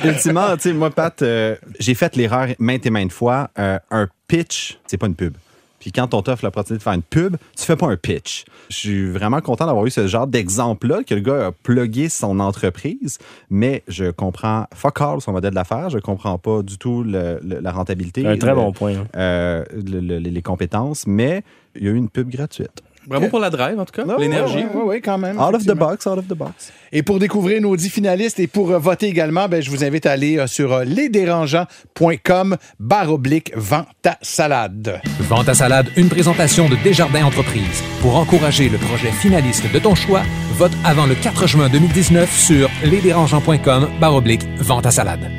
[0.00, 3.50] Euh, ultimement, tu sais, moi, Pat, euh, j'ai fait l'erreur maintes et maintes fois.
[3.58, 5.36] Euh, un pitch, c'est pas une pub.
[5.80, 8.44] Puis quand on t'offre l'opportunité de faire une pub, tu fais pas un pitch.
[8.68, 12.40] Je suis vraiment content d'avoir eu ce genre d'exemple-là, que le gars a plugué son
[12.40, 13.18] entreprise,
[13.50, 17.60] mais je comprends fuck all son modèle d'affaires, je comprends pas du tout le- le-
[17.60, 18.26] la rentabilité.
[18.26, 18.94] Un très le- bon point.
[18.96, 19.06] hein.
[19.16, 21.42] euh, le- le- les compétences, mais
[21.76, 22.82] il y a eu une pub gratuite.
[23.08, 24.04] Bravo pour la drive, en tout cas.
[24.18, 24.66] L'énergie.
[24.74, 25.38] Oui, oui, quand même.
[25.40, 26.72] Out of the box, out of the box.
[26.92, 30.04] Et pour découvrir nos dix finalistes et pour euh, voter également, ben, je vous invite
[30.04, 35.00] à aller euh, sur euh, lesdérangeants.com barre oblique vente ta salade.
[35.20, 37.82] Vente à salade, une présentation de Desjardins Entreprises.
[38.02, 40.22] Pour encourager le projet finaliste de ton choix,
[40.56, 45.30] vote avant le 4 juin 2019 sur lesdérangeants.com baroblique vente à salade.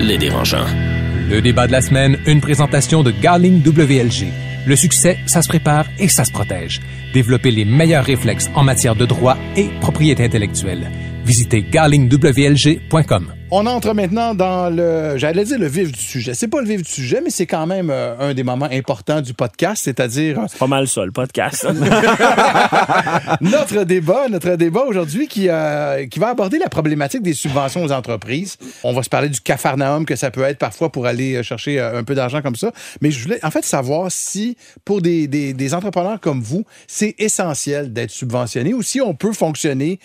[0.00, 0.91] Les dérangeants.
[1.32, 4.26] Le débat de la semaine, une présentation de Garling WLG.
[4.66, 6.82] Le succès, ça se prépare et ça se protège.
[7.14, 10.90] Développez les meilleurs réflexes en matière de droit et propriété intellectuelle.
[11.24, 13.32] Visitez garlingwlg.com.
[13.54, 16.32] On entre maintenant dans le, j'allais dire le vif du sujet.
[16.32, 19.20] C'est pas le vif du sujet, mais c'est quand même euh, un des moments importants
[19.20, 21.66] du podcast, c'est-à-dire euh, C'est pas mal ça, le podcast.
[23.42, 27.92] notre débat, notre débat aujourd'hui qui, euh, qui va aborder la problématique des subventions aux
[27.92, 28.56] entreprises.
[28.84, 31.98] On va se parler du cafarnaum que ça peut être parfois pour aller chercher euh,
[31.98, 32.72] un peu d'argent comme ça.
[33.02, 34.56] Mais je voulais en fait savoir si
[34.86, 39.34] pour des, des, des entrepreneurs comme vous, c'est essentiel d'être subventionné ou si on peut
[39.34, 39.98] fonctionner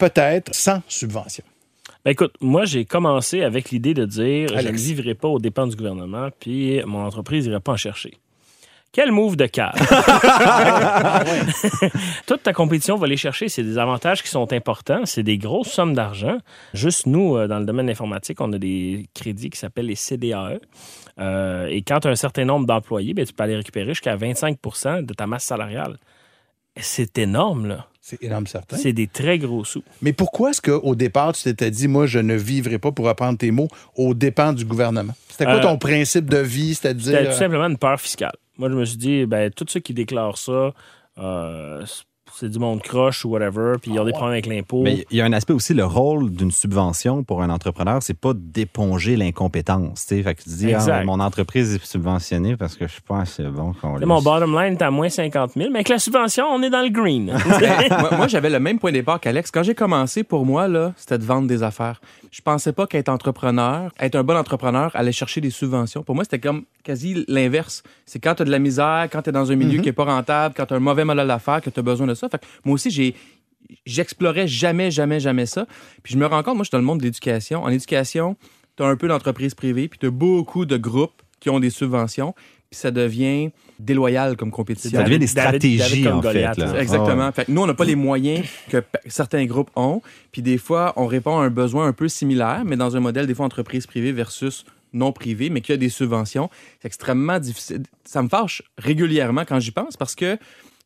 [0.00, 1.44] peut-être sans subvention.
[2.04, 4.82] Ben écoute, moi, j'ai commencé avec l'idée de dire je ne Alex.
[4.82, 8.14] vivrai pas aux dépens du gouvernement, puis mon entreprise n'irait pas en chercher.
[8.92, 9.74] Quel move de cave!
[12.26, 15.70] Toute ta compétition va aller chercher, c'est des avantages qui sont importants, c'est des grosses
[15.70, 16.38] sommes d'argent.
[16.74, 20.58] Juste nous, euh, dans le domaine informatique, on a des crédits qui s'appellent les CDAE.
[21.20, 24.16] Euh, et quand tu as un certain nombre d'employés, ben, tu peux aller récupérer jusqu'à
[24.16, 25.96] 25% de ta masse salariale.
[26.76, 27.86] C'est énorme, là.
[28.10, 28.76] C'est énorme, certain.
[28.76, 29.84] C'est des très gros sous.
[30.02, 33.38] Mais pourquoi est-ce qu'au départ, tu t'étais dit, moi, je ne vivrai pas, pour reprendre
[33.38, 35.12] tes mots, aux dépens du gouvernement?
[35.28, 36.74] C'était quoi Euh, ton principe de vie?
[36.74, 37.18] C'est-à-dire.
[37.18, 38.32] C'était tout simplement une peur fiscale.
[38.58, 40.72] Moi, je me suis dit, ben, tous ceux qui déclarent ça,
[41.18, 41.84] euh,
[42.34, 44.82] c'est du monde croche ou whatever, puis ils ont des problèmes avec l'impôt.
[44.82, 48.18] Mais il y a un aspect aussi, le rôle d'une subvention pour un entrepreneur, c'est
[48.18, 50.06] pas d'éponger l'incompétence.
[50.06, 50.22] tu sais.
[50.22, 53.44] Fait que tu dis, ah, mon entreprise est subventionnée parce que je suis pas assez
[53.44, 56.62] bon qu'on mon bottom line est à moins 50 000, mais avec la subvention, on
[56.62, 57.32] est dans le green.
[58.00, 59.50] Moi, moi, j'avais le même point de départ qu'Alex.
[59.50, 62.00] Quand j'ai commencé, pour moi, là, c'était de vendre des affaires.
[62.30, 66.02] Je pensais pas qu'être entrepreneur, être un bon entrepreneur, allait chercher des subventions.
[66.02, 67.82] Pour moi, c'était comme quasi l'inverse.
[68.06, 69.92] C'est quand tu as de la misère, quand tu es dans un milieu qui est
[69.92, 72.28] pas rentable, quand tu as un mauvais modèle d'affaires, que tu as besoin de ça.
[72.28, 73.16] Fait que moi aussi, j'ai
[73.84, 75.66] j'explorais jamais, jamais, jamais ça.
[76.02, 77.62] Puis je me rends compte, moi, je suis dans le monde de l'éducation.
[77.62, 78.36] En éducation,
[78.76, 81.70] tu as un peu d'entreprises privées, puis tu as beaucoup de groupes qui ont des
[81.70, 82.34] subventions,
[82.70, 84.98] puis ça devient déloyal comme compétition.
[84.98, 86.60] Ça devient des David- David stratégies, comme en Goliath, fait.
[86.62, 86.80] là.
[86.80, 87.32] Exactement.
[87.32, 90.02] Fait que nous, on n'a pas les moyens que certains groupes ont.
[90.30, 93.26] Puis des fois, on répond à un besoin un peu similaire, mais dans un modèle,
[93.26, 96.48] des fois, entreprise privée versus non privée, mais qui a des subventions.
[96.80, 97.82] C'est extrêmement difficile.
[98.04, 100.36] Ça me fâche régulièrement quand j'y pense parce que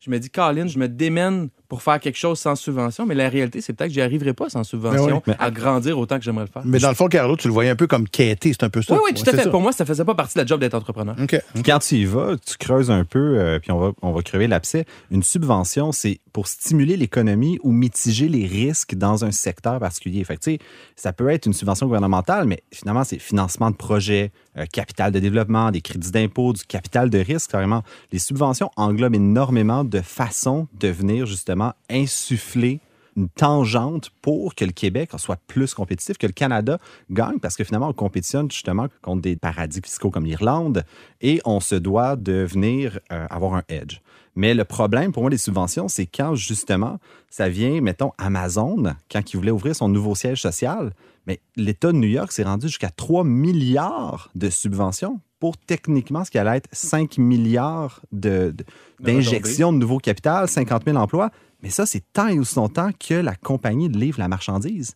[0.05, 3.27] je me dis, Colin, je me démène pour faire quelque chose sans subvention, mais la
[3.27, 6.45] réalité, c'est peut-être que j'y arriverai pas sans subvention Mais à grandir autant que j'aimerais
[6.45, 6.61] le faire.
[6.63, 8.83] Mais dans le fond, Carlo, tu le voyais un peu comme quêter, c'est un peu
[8.83, 8.93] ça.
[8.93, 9.43] Oui, oui, tout à fait.
[9.43, 9.49] ça.
[9.49, 11.15] Pour moi, ça faisait pas partie de la job d'être entrepreneur.
[11.19, 11.41] OK.
[11.53, 14.21] Puis quand tu y vas, tu creuses un peu, euh, puis on va, on va
[14.21, 14.85] crever l'abcès.
[15.09, 20.23] Une subvention, c'est pour stimuler l'économie ou mitiger les risques dans un secteur particulier.
[20.23, 20.59] Fait que, tu sais,
[20.95, 25.19] ça peut être une subvention gouvernementale, mais finalement, c'est financement de projets, euh, capital de
[25.19, 27.83] développement, des crédits d'impôt, du capital de risque, carrément.
[28.11, 32.81] Les subventions englobent énormément de façons de venir justement insuffler
[33.15, 36.79] une tangente pour que le Québec soit plus compétitif, que le Canada
[37.09, 40.83] gagne, parce que finalement, on compétitionne justement contre des paradis fiscaux comme l'Irlande
[41.21, 44.01] et on se doit de venir euh, avoir un edge.
[44.35, 49.33] Mais le problème pour moi des subventions, c'est quand justement ça vient, mettons, Amazon, quand
[49.33, 50.91] il voulait ouvrir son nouveau siège social,
[51.25, 56.31] mais l'État de New York s'est rendu jusqu'à 3 milliards de subventions pour techniquement ce
[56.31, 58.65] qui allait être 5 milliards de- de-
[58.99, 61.29] d'injections de, nouveau capital, 50 000 emplois.
[61.61, 64.95] Mais ça, c'est tant et aussi longtemps que la compagnie livre la marchandise.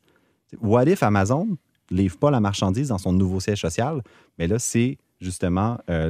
[0.60, 1.56] What if Amazon
[1.92, 4.02] livre pas la marchandise dans son nouveau siège social?
[4.40, 6.10] Mais là, c'est justement euh,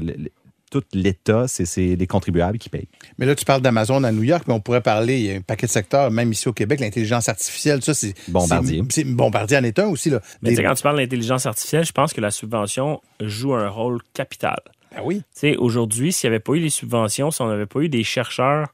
[0.69, 2.87] tout l'État, c'est- c'est les contribuables qui payent.
[3.17, 5.35] Mais là, tu parles d'Amazon à New York, mais on pourrait parler, il y a
[5.35, 8.13] un paquet de secteurs, même ici au Québec, l'intelligence artificielle, ça, c'est.
[8.29, 8.83] Bombardier.
[8.89, 10.21] c'est- c'est- Bombardier en est un aussi, là.
[10.41, 13.99] Mais Des- quand tu parles d'intelligence artificielle, je pense que la subvention joue un rôle
[14.13, 14.59] capital.
[14.95, 15.17] Ah oui.
[15.17, 17.89] Tu sais, aujourd'hui, s'il n'y avait pas eu les subventions, si on n'avait pas eu
[17.89, 18.67] des chercheurs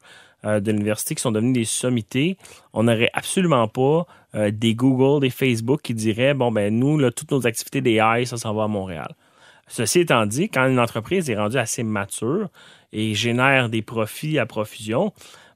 [0.46, 2.38] euh, de l'université qui sont devenus des sommités,
[2.72, 7.10] on n'aurait absolument pas euh, des Google, des Facebook qui diraient bon ben nous là,
[7.12, 9.16] toutes nos activités d'AI, ça s'en va à Montréal.
[9.68, 12.50] Ceci étant dit, quand une entreprise est rendue assez mature
[12.94, 15.12] et génère des profits à profusion,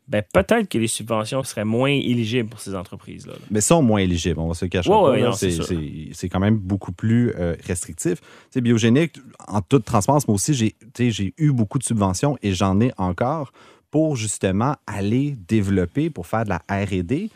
[0.07, 3.33] ben peut-être que les subventions seraient moins éligibles pour ces entreprises-là.
[3.33, 3.39] là.
[3.51, 6.39] Mais sont moins éligibles, on va se cacher Ouais, ouais, c'est c'est, c'est- c'est quand
[6.39, 8.15] même beaucoup plus euh, restrictif.
[8.49, 12.91] Sais, biogénique, en toute transparence, moi aussi, j'ai eu beaucoup de subventions et j'en ai
[12.97, 13.51] encore
[13.91, 17.29] pour justement aller développer, pour faire de la R&D.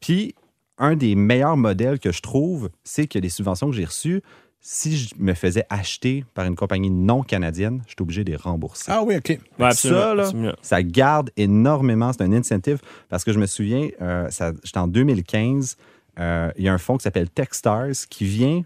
[0.00, 0.34] Puis,
[0.78, 4.22] un des meilleurs modèles que je trouve, c'est que les subventions que j'ai reçues,
[4.68, 8.36] si je me faisais acheter par une compagnie non canadienne, je suis obligé de les
[8.36, 8.90] rembourser.
[8.90, 9.28] Ah oui, OK.
[9.28, 10.52] Ouais, absolument, ça, là, absolument.
[10.60, 12.12] ça garde énormément.
[12.12, 14.28] C'est un incentive parce que je me souviens, euh,
[14.64, 15.76] j'étais en 2015,
[16.18, 18.62] euh, il y a un fonds qui s'appelle Techstars qui vient.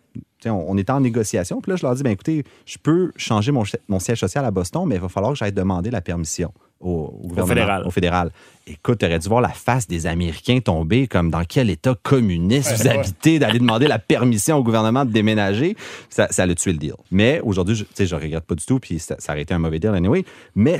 [0.46, 1.60] On, on était en négociation.
[1.60, 4.84] Puis là, je leur dis ben, écoutez, je peux changer mon, siège social à Boston,
[4.86, 7.46] mais il va falloir que j'aille demander la permission au, au gouvernement.
[7.46, 7.86] fédéral.
[7.86, 8.32] Au fédéral.
[8.72, 12.72] Écoute, tu aurais dû voir la face des Américains tomber comme dans quel État communiste
[12.76, 15.76] vous habitez, d'aller demander la permission au gouvernement de déménager.
[16.08, 16.92] Ça, ça a tué le deal.
[17.10, 19.52] Mais aujourd'hui, je, tu sais, je regrette pas du tout, puis ça, ça aurait été
[19.54, 20.24] un mauvais deal anyway.
[20.54, 20.78] Mais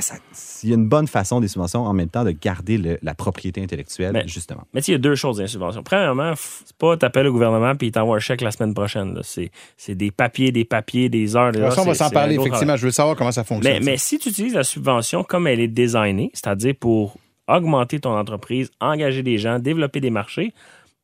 [0.63, 3.13] il y a une bonne façon des subventions en même temps de garder le- la
[3.13, 4.63] propriété intellectuelle, Mais- justement.
[4.73, 5.83] Mais tu sais, il y a deux choses dans les subventions.
[5.83, 9.19] Premièrement, c'est pas t'appelles le gouvernement puis il t'envoie un chèque la semaine prochaine.
[9.23, 11.51] C'est, c'est des papiers, des papiers, des heures.
[11.51, 11.75] des De toute heures.
[11.75, 12.77] façon, on va s'en parler, effectivement.
[12.77, 13.73] Je veux savoir comment ça fonctionne.
[13.73, 17.17] Mais, mais si tu utilises la subvention comme elle est designée, c'est-à-dire pour
[17.55, 20.53] augmenter ton entreprise, engager des gens, développer des marchés,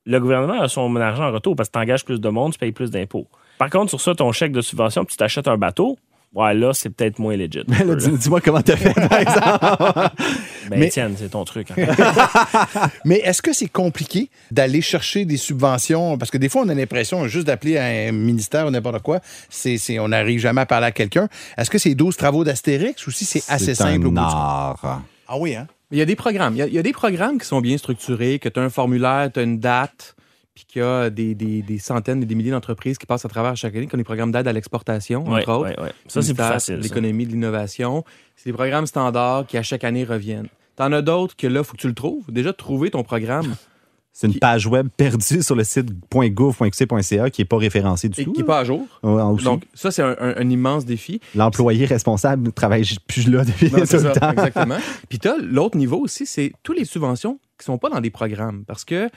[0.05, 2.59] le gouvernement a son argent en retour parce que tu engages plus de monde, tu
[2.59, 3.27] payes plus d'impôts.
[3.57, 5.97] Par contre, sur ça, ton chèque de subvention, puis tu t'achètes un bateau,
[6.33, 7.63] ouais, là, c'est peut-être moins legit.
[7.67, 9.59] Mais là, dis- dis-moi comment tu as fait, par exemple.
[10.69, 11.71] Ben, Mais- Étienne, c'est ton truc.
[11.71, 11.75] hein.
[13.05, 16.17] Mais est-ce que c'est compliqué d'aller chercher des subventions?
[16.17, 19.19] Parce que des fois, on a l'impression juste d'appeler un ministère ou n'importe quoi,
[19.49, 21.27] c'est, c'est- on n'arrive jamais à parler à quelqu'un.
[21.57, 25.01] Est-ce que c'est 12 travaux d'Astérix ou si c'est assez simple au bout du art.
[25.27, 25.67] Ah oui, hein?
[25.91, 26.53] Il y a des programmes.
[26.55, 28.63] Il y a, il y a des programmes qui sont bien structurés, que tu as
[28.63, 30.15] un formulaire, tu as une date,
[30.53, 33.29] puis qu'il y a des, des- des centaines et des milliers d'entreprises qui passent à
[33.29, 35.69] travers chaque année, qui ont des programmes d'aide à l'exportation, Ouais, entre autres.
[35.69, 35.93] ouais, ouais.
[36.07, 36.75] Ça, c'est plus facile.
[36.77, 38.03] L'économie, de l'innovation.
[38.35, 40.47] C'est des programmes standards qui, à chaque année, reviennent.
[40.75, 42.25] T'en as d'autres que là, faut que tu le trouves.
[42.31, 43.55] Déjà, trouver ton programme
[44.19, 48.23] C'est une page web perdue sur le site .gouv.qc.ca qui n'est pas référencée du et
[48.25, 48.31] tout.
[48.33, 48.87] qui n'est pas à jour.
[49.03, 49.43] Ouais.
[49.43, 51.21] Donc, ça, c'est un, un- un immense défi.
[51.35, 54.31] L'employé responsable ne travaille plus là depuis Non, tout c'est le ça, temps.
[54.31, 54.77] exactement.
[55.09, 58.63] Puis tu l'autre niveau aussi, c'est toutes les subventions qui sont pas dans des programmes.
[58.65, 59.07] Parce que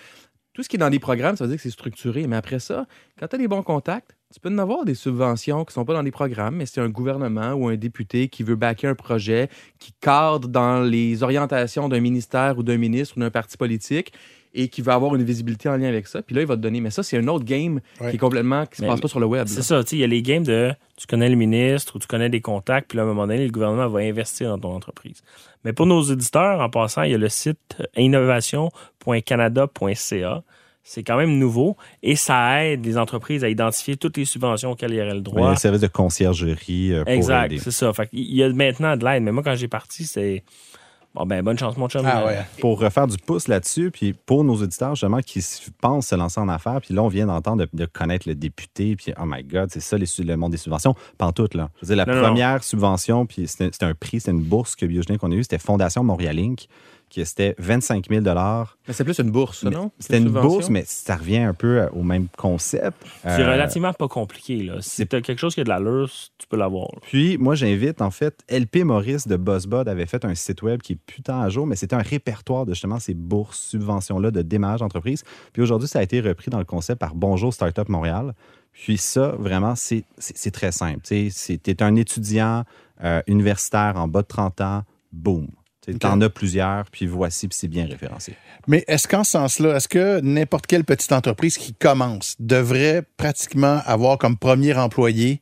[0.53, 2.27] tout ce qui est dans des programmes, ça veut dire que c'est structuré.
[2.27, 2.87] Mais après ça,
[3.19, 5.95] quand tu as des bons contacts, tu peux en avoir des subventions qui sont pas
[5.95, 9.49] dans des programmes, mais c'est un gouvernement ou un député qui veut backer un projet
[9.79, 14.13] qui cadre dans les orientations d'un ministère ou d'un ministre ou d'un parti politique
[14.55, 16.23] et qui veut avoir une visibilité en lien avec ça.
[16.23, 16.81] Puis là, il va te donner.
[16.81, 18.11] Mais ça, c'est un autre game Ouais.
[18.11, 19.47] qui est complètement qui se Mais- passe pas sur le web.
[19.47, 21.99] C'est ça, tu sais, il y a les games de tu connais le ministre ou
[21.99, 24.59] tu connais des contacts, puis là, à un moment donné, le gouvernement va investir dans
[24.59, 25.23] ton entreprise.
[25.65, 30.43] Mais pour nos éditeurs, en passant, il y a le site innovation.canada.ca.
[30.83, 34.93] C'est quand même nouveau et ça aide les entreprises à identifier toutes les subventions auxquelles
[34.95, 35.51] ils auraient le Il y a droit.
[35.51, 37.93] un service de conciergerie euh, pour exact, c'est ça.
[37.93, 39.23] Fait qu'il y a maintenant de l'aide.
[39.23, 40.43] Mais moi, quand j'ai parti, c'est.
[41.13, 42.07] Bon, ben, bonne chance, mon chum.
[42.07, 42.39] Ah ouais.
[42.61, 45.45] Pour refaire du pouce là-dessus, puis pour nos auditeurs, justement, qui
[45.81, 48.95] pensent se lancer en affaires, puis là, on vient d'entendre de, de connaître le député,
[48.95, 50.95] puis oh my God, c'est ça les le monde des subventions.
[51.19, 51.71] Pantoute, là.
[51.77, 54.77] Je veux dire, la Non, non, première subvention, puis c'était un prix, c'était une bourse
[54.77, 56.69] que Biogénie qu'on a eue, c'était Fondation Montréal Inc.,
[57.11, 59.91] qui c'était 25 000 Mais c'est plus une bourse, ça, Mais non?
[59.99, 62.97] C'était une bourse, mais ça revient un peu au même concept.
[63.23, 64.63] C'est Euh, relativement pas compliqué.
[64.63, 64.77] Là.
[64.81, 66.09] Si tu as quelque chose qui a de l'allure,
[66.39, 66.89] tu peux l'avoir.
[67.03, 70.93] Puis, moi, j'invite, en fait, LP Maurice de BuzzBud avait fait un site web qui
[70.95, 74.81] est putain à jour, mais c'était un répertoire de justement ces bourses, subventions-là de démarrage
[74.81, 75.25] d'entreprise.
[75.53, 78.35] Puis aujourd'hui, ça a été repris dans le concept par Bonjour Startup Montréal.
[78.73, 81.01] Puis ça, vraiment, c'est c'est- c'est très simple.
[81.05, 81.27] Tu
[81.67, 82.65] es un étudiant
[83.03, 85.49] euh, universitaire en bas de 30 ans, boum.
[85.87, 88.35] Tu en as plusieurs, puis voici, puis c'est bien référencé.
[88.67, 93.81] Mais est-ce qu'en ce sens-là, est-ce que n'importe quelle petite entreprise qui commence devrait pratiquement
[93.87, 95.41] avoir comme premier employé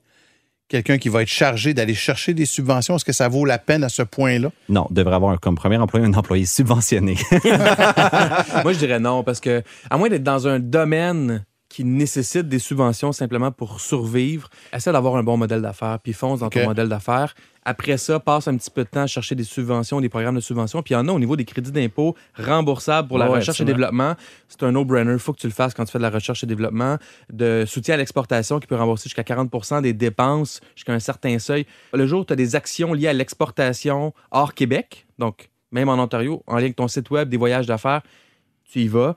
[0.69, 2.97] quelqu'un qui va être chargé d'aller chercher des subventions?
[2.97, 4.51] Est-ce que ça vaut la peine à ce point-là?
[4.69, 7.17] Non, devrait avoir comme premier employé un employé subventionné.
[8.63, 12.59] Moi, je dirais non, parce que, à moins d'être dans un domaine qui nécessite des
[12.59, 16.89] subventions simplement pour survivre, essaie d'avoir un bon modèle d'affaires, puis fonce dans ton modèle
[16.89, 17.35] d'affaires.
[17.71, 20.41] Après ça, passe un petit peu de temps à chercher des subventions, des programmes de
[20.41, 20.83] subventions.
[20.83, 23.61] Puis il y en a au niveau des crédits d'impôt remboursables pour la Ouais, recherche
[23.61, 24.15] et développement.
[24.49, 25.13] C'est un no-brainer.
[25.13, 26.97] Il faut que tu le fasses quand tu fais de la recherche et développement.
[27.31, 31.67] De soutien à l'exportation qui peut rembourser jusqu'à 40% des dépenses jusqu'à un certain seuil.
[31.93, 35.99] Le jour où tu as des actions liées à l'exportation hors Québec, donc même en
[36.03, 38.01] Ontario, en lien avec ton site web, des voyages d'affaires,
[38.65, 39.15] tu y vas.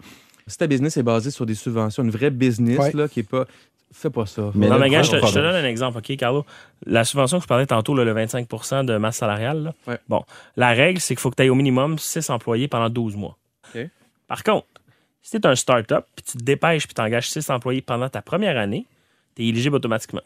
[0.48, 2.92] Si ta business est basée sur des subventions, une vraie business Ouais.
[2.94, 3.46] là, qui est pas.
[3.94, 4.52] Fais pas ça.
[4.56, 6.46] Mais non, mais gars, le je te, je te problème- donne un exemple, OK, Carlo?
[6.86, 10.00] La subvention que je parlais tantôt, là, le 25% de masse salariale, là, Ouais.
[10.08, 10.24] bon,
[10.56, 13.38] la règle, c'est qu'il faut que tu aies au minimum 6 employés pendant 12 mois.
[13.76, 13.82] OK.
[14.28, 14.68] Par contre,
[15.22, 18.08] si tu es un start-up, puis tu te dépêches, puis tu engages 6 employés pendant
[18.10, 18.88] ta première année,
[19.36, 20.22] tu es éligible automatiquement.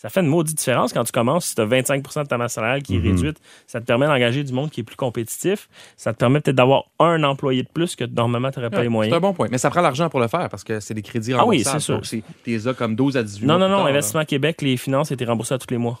[0.00, 2.54] Ça fait une maudite différence quand tu commences, si tu as 25% de ta masse
[2.54, 3.06] salariale qui est Mhm.
[3.16, 3.36] réduite,
[3.66, 6.84] ça te permet d'engager du monde qui est plus compétitif, ça te permet peut-être d'avoir
[6.98, 9.16] un employé de plus que normalement tu n'aurais pas Ouais, les c'est moyens.
[9.16, 9.48] un bon point.
[9.50, 11.78] Mais ça prend l'argent pour le faire parce que c'est des crédits Ah oui, c'est
[11.80, 11.96] sûr.
[11.96, 13.90] Donc, c'est- T'es as comme 12 à 18 Non, non, non, tard, là.
[13.90, 16.00] Investissement Québec, les finances étaient remboursées à tous les mois.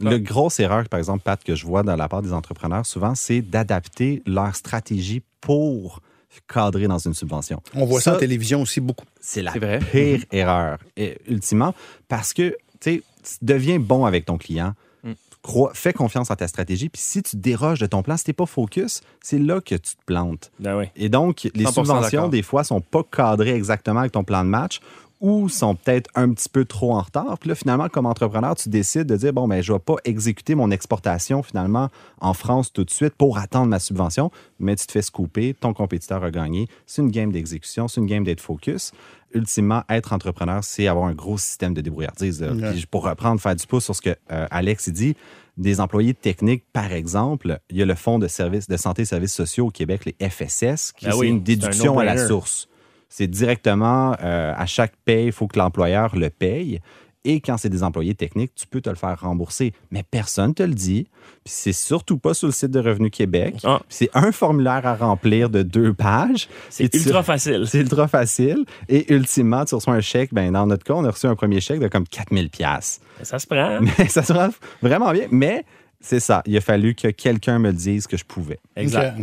[0.00, 3.14] Le grosse erreur, par exemple, Pat, que je vois dans la part des entrepreneurs souvent,
[3.14, 6.00] c'est d'adapter leur stratégie pour
[6.48, 7.60] cadrer dans une subvention.
[7.74, 9.04] On voit ça, en télévision aussi beaucoup.
[9.20, 9.78] C'est la C'est vrai.
[9.92, 11.74] pire erreur, et, ultimement,
[12.08, 13.02] parce que tu sais,
[13.42, 14.74] deviens bon avec ton client.
[15.04, 15.12] Mm.
[15.42, 16.88] Crois, fais confiance en ta stratégie.
[16.88, 19.96] Puis si tu déroges de ton plan, si tu pas focus, c'est là que tu
[19.96, 20.50] te plantes.
[20.58, 20.84] Ben oui.
[20.96, 24.50] Et donc, les 100% subventions, des fois, sont pas cadrées exactement avec ton plan de
[24.50, 24.80] match
[25.20, 27.38] ou sont peut-être un petit peu trop en retard.
[27.38, 30.54] Puis là, finalement, comme entrepreneur, tu décides de dire, bon, ben, je vais pas exécuter
[30.54, 31.88] mon exportation, finalement,
[32.20, 35.74] en France tout de suite pour attendre ma subvention, mais tu te fais scooper, ton
[35.74, 36.68] compétiteur a gagné.
[36.86, 38.92] C'est une game d'exécution, c'est une game d'être focus.
[39.32, 42.44] Ultimement, être entrepreneur, c'est avoir un gros système de débrouillardise.
[42.72, 45.16] Puis pour reprendre, faire du pouce sur ce que euh, Alex dit,
[45.56, 49.04] des employés techniques, par exemple, il y a le Fonds de services de santé et
[49.04, 52.26] services sociaux au Québec, les FSS, qui Ben c'est oui, une un déduction à la
[52.26, 52.68] source.
[53.08, 56.80] C'est directement euh, à chaque paye, il faut que l'employeur le paye.
[57.24, 59.74] Et quand c'est des employés techniques, tu peux te le faire rembourser.
[59.90, 61.06] Mais personne ne te le dit.
[61.44, 63.56] Puis c'est surtout pas sur le site de Revenu Québec.
[63.64, 63.80] Ah.
[63.90, 66.48] C'est un formulaire à remplir de deux pages.
[66.70, 67.64] C'est tu- ultra facile.
[67.66, 68.64] C'est ultra facile.
[68.88, 70.32] Et ultimement, tu reçois un chèque.
[70.32, 73.00] Ben, dans notre cas, on a reçu un premier chèque de comme 4000 pièces.
[73.22, 73.80] Ça se prend.
[73.98, 74.48] Mais ça se rend
[74.80, 75.26] vraiment bien.
[75.30, 75.66] Mais
[76.00, 76.42] c'est ça.
[76.46, 78.58] Il a fallu que quelqu'un me le dise que je pouvais.
[78.74, 79.14] Exact.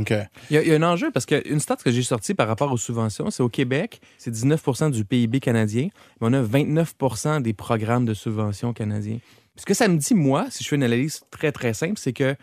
[0.50, 2.48] Il y, a, il y a un enjeu parce qu'une stat que j'ai sortie par
[2.48, 5.90] rapport aux subventions, c'est au Québec, c'est 19% du PIB canadien,
[6.22, 9.20] mais on a 29% des programmes de subventions canadiens.
[9.56, 12.14] Ce que ça me dit, moi, si je fais une analyse très, très simple, c'est
[12.14, 12.36] que,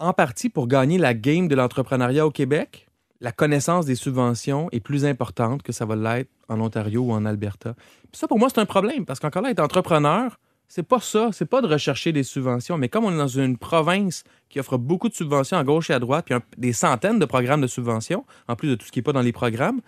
[0.00, 2.88] en partie, pour gagner la game de l'entrepreneuriat au Québec,
[3.20, 7.24] la connaissance des subventions est plus importante que ça va l'être en Ontario ou en
[7.24, 7.74] Alberta.
[8.10, 10.38] Puis ça, pour moi, c'est un problème parce qu'encore là, être entrepreneur,
[10.68, 11.30] c'est pas ça.
[11.32, 12.76] C'est pas de rechercher des subventions.
[12.78, 15.94] Mais comme on est dans une province qui offre beaucoup de subventions à gauche et
[15.94, 18.92] à droite, puis un- des centaines de programmes de subventions, en plus de tout ce
[18.92, 19.80] qui n'est pas dans les programmes,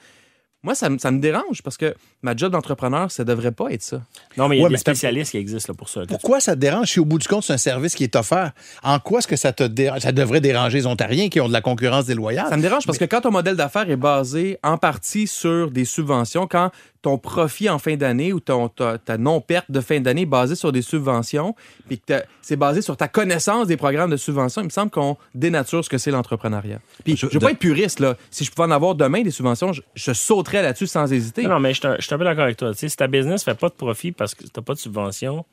[0.62, 3.82] moi, ça, me- ça me dérange parce que ma job d'entrepreneur, ça devrait pas être
[3.82, 4.02] ça.
[4.36, 6.00] Non, mais il y a Ouais, des spécialistes qui existent là, pour ça.
[6.08, 8.50] Pourquoi ça te dérange si au bout du compte, c'est un service qui est offert?
[8.82, 10.00] En quoi est-ce que ça te dérange?
[10.00, 12.48] Ça devrait déranger les Ontariens qui ont de la concurrence déloyale?
[12.48, 15.84] Ça me dérange parce que quand ton modèle d'affaires est basé en partie sur des
[15.84, 16.72] subventions, quand
[17.06, 20.72] ton profit en fin d'année ou ton, ta, ta non-perte de fin d'année basée sur
[20.72, 21.54] des subventions,
[21.86, 25.16] puis que c'est basé sur ta connaissance des programmes de subventions, il me semble qu'on
[25.32, 26.80] dénature ce que c'est l'entrepreneuriat.
[27.04, 28.16] Puis je ne veux pas être puriste, là.
[28.32, 31.44] Si je pouvais en avoir demain des subventions, je, je sauterais là-dessus sans hésiter.
[31.44, 32.72] Non, mais je suis un- peu d'accord avec toi.
[32.72, 34.80] Tu sais, si ta business fait pas de profit parce que tu n'as pas de
[34.80, 35.44] subvention,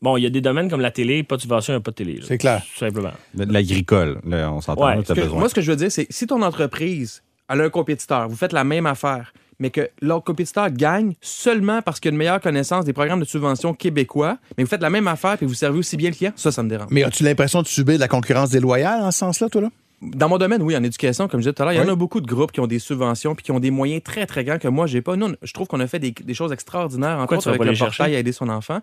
[0.00, 1.82] bon, il y a des domaines comme la télé, pas de subvention, il n'y a
[1.82, 2.20] pas de télé.
[2.26, 2.62] C'est clair.
[2.72, 3.12] Tout simplement.
[3.34, 7.22] L'agricole, là, on s'entend, Ouais, moi, ce que je veux dire, c'est si ton entreprise
[7.50, 11.82] elle a un compétiteur, vous faites la même affaire, mais que l'autre compétiteur gagne seulement
[11.82, 14.90] parce qu'il a une meilleure connaissance des programmes de subvention québécois, mais vous faites la
[14.90, 16.88] même affaire et vous servez aussi bien le client, ça, ça me dérange.
[16.90, 19.70] Mais as-tu l'impression de subir de la concurrence déloyale en ce sens-là, toi, là?
[20.02, 21.90] Dans mon domaine, oui, en éducation, comme je disais tout à l'heure, il y en
[21.90, 24.44] a beaucoup de groupes qui ont des subventions puis qui ont des moyens très, très
[24.44, 25.16] grands que moi, j'ai pas.
[25.16, 28.14] Nous, je trouve qu'on a fait des, des choses extraordinaires, Pourquoi vas avec le portail
[28.14, 28.80] à aider son enfant.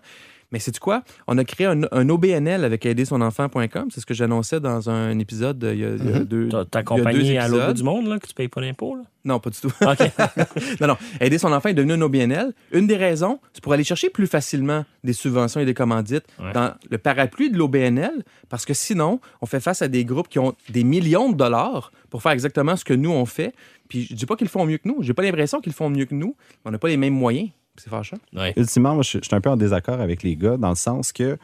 [0.52, 1.02] Mais c'est quoi?
[1.26, 3.88] On a créé un, un OBNL avec aidersonenfant.com.
[3.90, 6.48] C'est ce que j'annonçais dans un épisode il y a, il y a deux.
[6.48, 8.48] Ta, ta il y a deux compagnie à l'autre du monde, là, que tu payes
[8.48, 9.02] pas d'impôts, là?
[9.24, 9.72] Non, pas du tout.
[9.80, 10.00] OK.
[10.80, 10.96] non, non.
[11.20, 12.52] Aider son enfant est devenu un OBNL.
[12.72, 16.52] Une des raisons, c'est pour aller chercher plus facilement des subventions et des commandites Ouais.
[16.52, 20.38] dans le parapluie de l'OBNL, parce que sinon, on fait face à des groupes qui
[20.40, 23.54] ont des millions de dollars pour faire exactement ce que nous, on fait.
[23.88, 24.96] Puis je dis pas qu'ils le font mieux que nous.
[25.02, 26.34] J'ai pas l'impression qu'ils le font mieux que nous.
[26.64, 27.50] On n'a pas les mêmes moyens.
[27.76, 28.18] C'est fâchant.
[28.34, 28.52] Ouais.
[28.56, 31.12] Ultimement, moi, je, je suis un peu en désaccord avec les gars dans le sens
[31.12, 31.38] que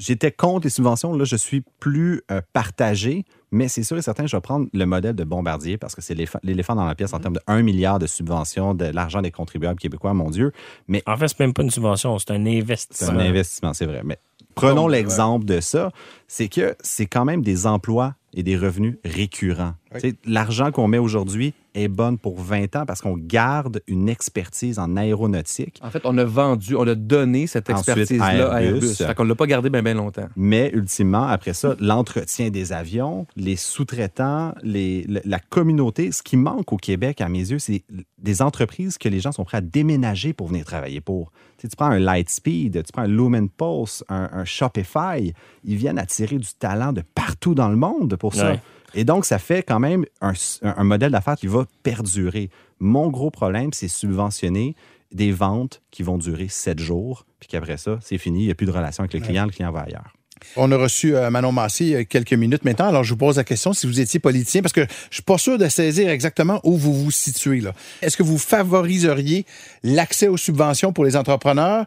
[0.00, 1.14] j'étais contre les subventions.
[1.14, 4.84] Là, je suis plus euh, partagé, mais c'est sûr et certain, je vais prendre le
[4.86, 7.98] modèle de Bombardier parce que c'est l'éléphant dans la pièce en termes de 1 milliard
[7.98, 10.52] de subventions, de l'argent des contribuables québécois, mon Dieu.
[10.88, 13.18] Mais En fait, c'est même pas une subvention, c'est un c'est investissement.
[13.18, 14.02] un investissement, c'est vrai.
[14.04, 14.18] Mais
[14.54, 15.90] prenons l'exemple de ça.
[16.26, 19.74] C'est que c'est quand même des emplois et des revenus récurrents.
[19.94, 20.14] Oui.
[20.26, 24.96] L'argent qu'on met aujourd'hui est bonne pour 20 ans parce qu'on garde une expertise en
[24.96, 25.78] aéronautique.
[25.82, 28.80] En fait, on a vendu, on a donné cette expertise-là à Airbus.
[29.06, 30.28] Fait qu'on l'a pas gardé bien, bien longtemps.
[30.36, 36.72] Mais ultimement, après ça, l'entretien des avions, les sous-traitants, les- la communauté, ce qui manque
[36.72, 37.82] au Québec, à mes yeux, c'est
[38.18, 41.30] des entreprises que les gens sont prêts à déménager pour venir travailler pour.
[41.58, 45.32] Tu, sais, tu prends un Lightspeed, tu prends un Lumen Pulse, un, un Shopify,
[45.64, 48.52] ils viennent attirer du talent de partout dans le monde pour ça.
[48.52, 48.60] Ouais.
[48.94, 50.32] Et donc, ça fait quand même un,
[50.62, 52.50] un modèle d'affaires qui va perdurer.
[52.78, 54.74] Mon gros problème, c'est subventionner
[55.12, 58.54] des ventes qui vont durer sept jours, puis qu'après ça, c'est fini, il n'y a
[58.54, 60.14] plus de relation avec le client, le client va ailleurs.
[60.56, 62.88] On a reçu euh, Manon Massé il y a quelques minutes maintenant.
[62.88, 65.36] Alors, je vous pose la question si vous étiez politicien, parce que je suis pas
[65.38, 67.60] sûr de saisir exactement où vous vous situez.
[67.60, 67.74] là.
[68.00, 69.44] Est-ce que vous favoriseriez
[69.82, 71.86] l'accès aux subventions pour les entrepreneurs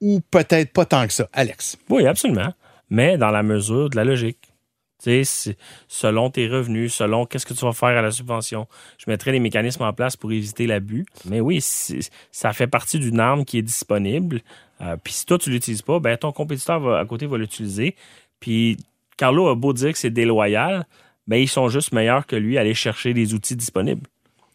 [0.00, 1.28] ou peut-être pas tant que ça?
[1.32, 1.76] Alex.
[1.90, 2.54] Oui, absolument.
[2.88, 4.38] Mais dans la mesure de la logique.
[5.02, 8.66] Tu sais, c'est- selon tes revenus, selon qu'est-ce que tu vas faire à la subvention.
[8.98, 11.06] Je mettrai les mécanismes en place pour éviter l'abus.
[11.24, 14.40] Mais oui, ça fait partie d'une arme qui est disponible.
[14.82, 17.96] Euh, Puis si toi, tu l'utilises pas, ben ton compétiteur va- à côté va l'utiliser.
[18.40, 18.76] Puis
[19.16, 20.86] Carlo a beau dire que c'est déloyal,
[21.26, 24.06] ben ils sont juste meilleurs que lui à aller chercher les outils disponibles.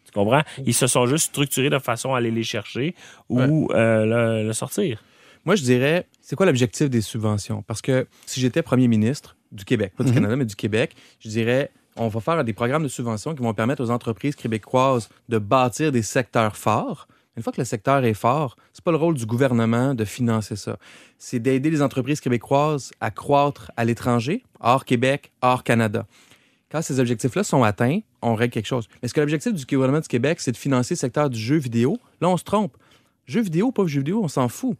[0.04, 0.42] Tu comprends?
[0.64, 2.94] Ils se sont juste structurés de façon à aller les chercher
[3.28, 3.40] ou
[3.72, 4.04] euh,
[4.42, 5.02] le- le sortir.
[5.44, 7.62] Moi, je dirais, c'est quoi l'objectif des subventions?
[7.62, 11.28] Parce que si j'étais premier ministre du Québec, pas du Canada, mais du Québec, je
[11.28, 15.38] dirais, on va faire des programmes de subventions qui vont permettre aux entreprises québécoises de
[15.38, 17.08] bâtir des secteurs forts.
[17.36, 20.56] Une fois que le secteur est fort, c'est pas le rôle du gouvernement de financer
[20.56, 20.78] ça.
[21.18, 26.06] C'est d'aider les entreprises québécoises à croître à l'étranger, hors Québec, hors Canada.
[26.70, 28.88] Quand ces objectifs-là sont atteints, on règle quelque chose.
[28.94, 31.56] Mais est-ce que l'objectif du gouvernement du Québec, c'est de financer le secteur du jeu
[31.56, 31.98] vidéo?
[32.20, 32.76] Là, on se trompe.
[33.26, 34.76] Jeux vidéo, pas jeux vidéo, on s'en fout.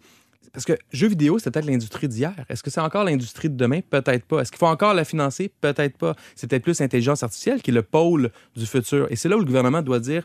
[0.52, 2.34] Parce que jeux vidéo, c'est peut-être l'industrie d'hier.
[2.48, 3.80] Est-ce que c'est encore l'industrie de demain?
[3.80, 4.40] Peut-être pas.
[4.40, 5.50] Est-ce qu'il faut encore la financer?
[5.60, 6.14] Peut-être pas.
[6.34, 9.06] C'est peut-être plus l'intelligence artificielle qui est le pôle du futur.
[9.10, 10.24] Et c'est là où le gouvernement doit dire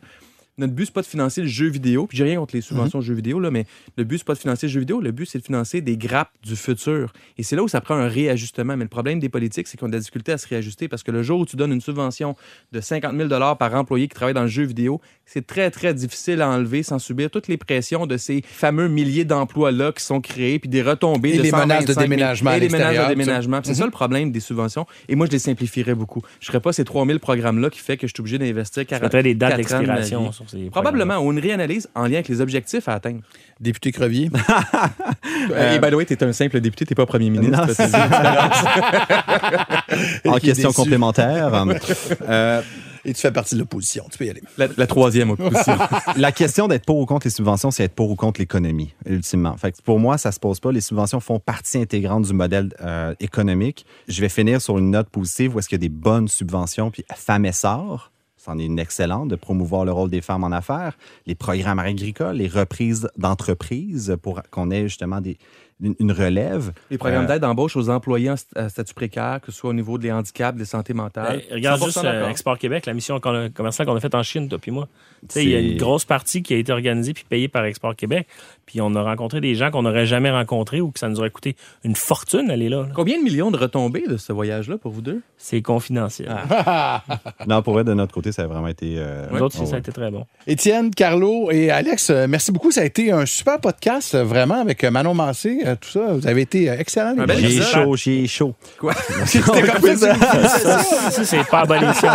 [0.58, 2.08] notre but, c'est pas de financer le jeu vidéo.
[2.08, 3.66] Puis j'ai rien contre les subventions jeux vidéo, là, mais
[3.98, 5.02] le but, c'est pas de financer le jeu vidéo.
[5.02, 7.14] Le but, c'est de financer des grappes du futur.
[7.38, 8.76] Et c'est là où ça prend un réajustement.
[8.78, 11.04] Mais le problème des politiques, c'est qu'on a de la difficulté à se réajuster parce
[11.04, 12.36] que le jour où tu donnes une subvention
[12.72, 16.42] de 50 000 par employé qui travaille dans le jeu vidéo, c'est très, très difficile
[16.42, 20.60] à enlever sans subir toutes les pressions de ces fameux milliers d'emplois-là qui sont créés,
[20.60, 23.10] puis des retombées Et de les menaces de 125 000 déménagement Et les menaces de
[23.10, 23.62] déménagement.
[23.64, 24.86] C'est ça le problème des subventions.
[25.08, 26.22] Et moi, je les simplifierais beaucoup.
[26.40, 29.04] Je ne ferais pas ces 3000 programmes-là qui fait que je suis obligé d'investir 40
[29.04, 30.41] mettrais des dates 4 ans de ma d'expiration.
[30.42, 33.22] Sur ces Probablement, ou une réanalyse en lien avec les objectifs à atteindre.
[33.60, 34.30] Député Crevier.
[35.74, 37.68] Et by the way, t'es un simple député, t'es pas premier ministre.
[40.26, 41.66] En question complémentaire.
[42.30, 42.62] euh,
[43.04, 44.06] Et tu fais partie de l'opposition.
[44.12, 44.42] Tu peux y aller.
[44.58, 45.78] la, la troisième opposition.
[46.16, 49.58] la question d'être pour ou contre les subventions, c'est être pour ou contre l'économie, ultimement.
[49.58, 50.72] Fait que pour moi, ça se pose pas.
[50.72, 53.86] Les subventions font partie intégrante du modèle euh, économique.
[54.08, 56.92] Je vais finir sur une note positive où est-ce qu'il y a des bonnes subventions,
[56.92, 58.11] puis Femmes Essor,
[58.44, 62.38] c'en est une excellente de promouvoir le rôle des femmes en affaires, les programmes agricoles,
[62.38, 65.38] les reprises d'entreprises pour qu'on ait justement des,
[65.82, 66.72] une, relève.
[66.90, 69.70] Les programmes Euh, d'aide d'embauche aux employés en st- à statut précaire, que ce soit
[69.70, 71.42] au niveau des handicaps, des santé mentale.
[71.50, 72.30] Ben, regarde 100% juste euh.
[72.30, 74.88] Export Québec, la mission commerciale qu'on a faite en Chine, toi puis moi.
[75.22, 77.66] Tu sais, Il y a une grosse partie qui a été organisée puis payée par
[77.66, 78.28] Export Québec.
[78.66, 81.30] Puis on a rencontré des gens qu'on n'aurait jamais rencontrés ou que ça nous aurait
[81.30, 82.84] coûté une fortune d'aller là.
[82.84, 82.88] là.
[82.96, 85.22] Combien de millions de retombées de ce voyage-là pour vous deux?
[85.38, 86.32] C'est confidentiel.
[87.48, 88.96] Non, pour vrai, de notre côté, ça a vraiment été...
[88.98, 90.26] euh, Nous autres, ça a été très bon.
[90.48, 92.72] Étienne, Carlo et Alex, euh, merci beaucoup.
[92.72, 96.14] Ça a été un super podcast, vraiment, avec Manon Massé, euh, tout ça.
[96.14, 97.36] Vous avez été euh, les gars.
[97.38, 98.54] J'ai chaud, j'ai chaud.
[98.80, 98.94] Quoi?
[99.26, 100.16] C'était comme ça.
[100.16, 100.80] Ça,
[101.12, 102.10] ça, c'est pas abolition.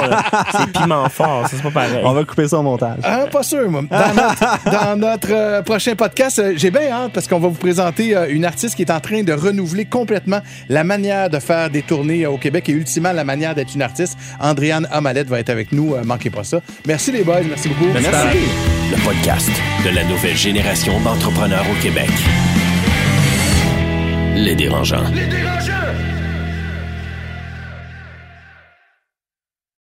[0.53, 1.47] C'est piment fort.
[1.49, 2.01] Ça, c'est pas pareil.
[2.05, 2.99] On va couper ça au montage.
[3.03, 3.83] Ah, pas sûr, moi.
[3.91, 7.55] Dans notre, dans notre, euh, prochain podcast, euh, j'ai bien hâte parce qu'on va vous
[7.55, 11.71] présenter euh, une artiste qui est en train de renouveler complètement la manière de faire
[11.71, 14.17] des tournées euh, au Québec et ultimement la manière d'être une artiste.
[14.41, 15.95] Andréane Amalette va être avec nous.
[15.95, 16.61] euh, manquez pas ça.
[16.87, 17.41] Merci les boys.
[17.49, 17.87] Merci beaucoup.
[17.93, 18.39] Merci.
[18.91, 19.51] Le podcast
[19.85, 22.11] de la nouvelle génération d'entrepreneurs au Québec.
[24.37, 25.05] Les dérangeants.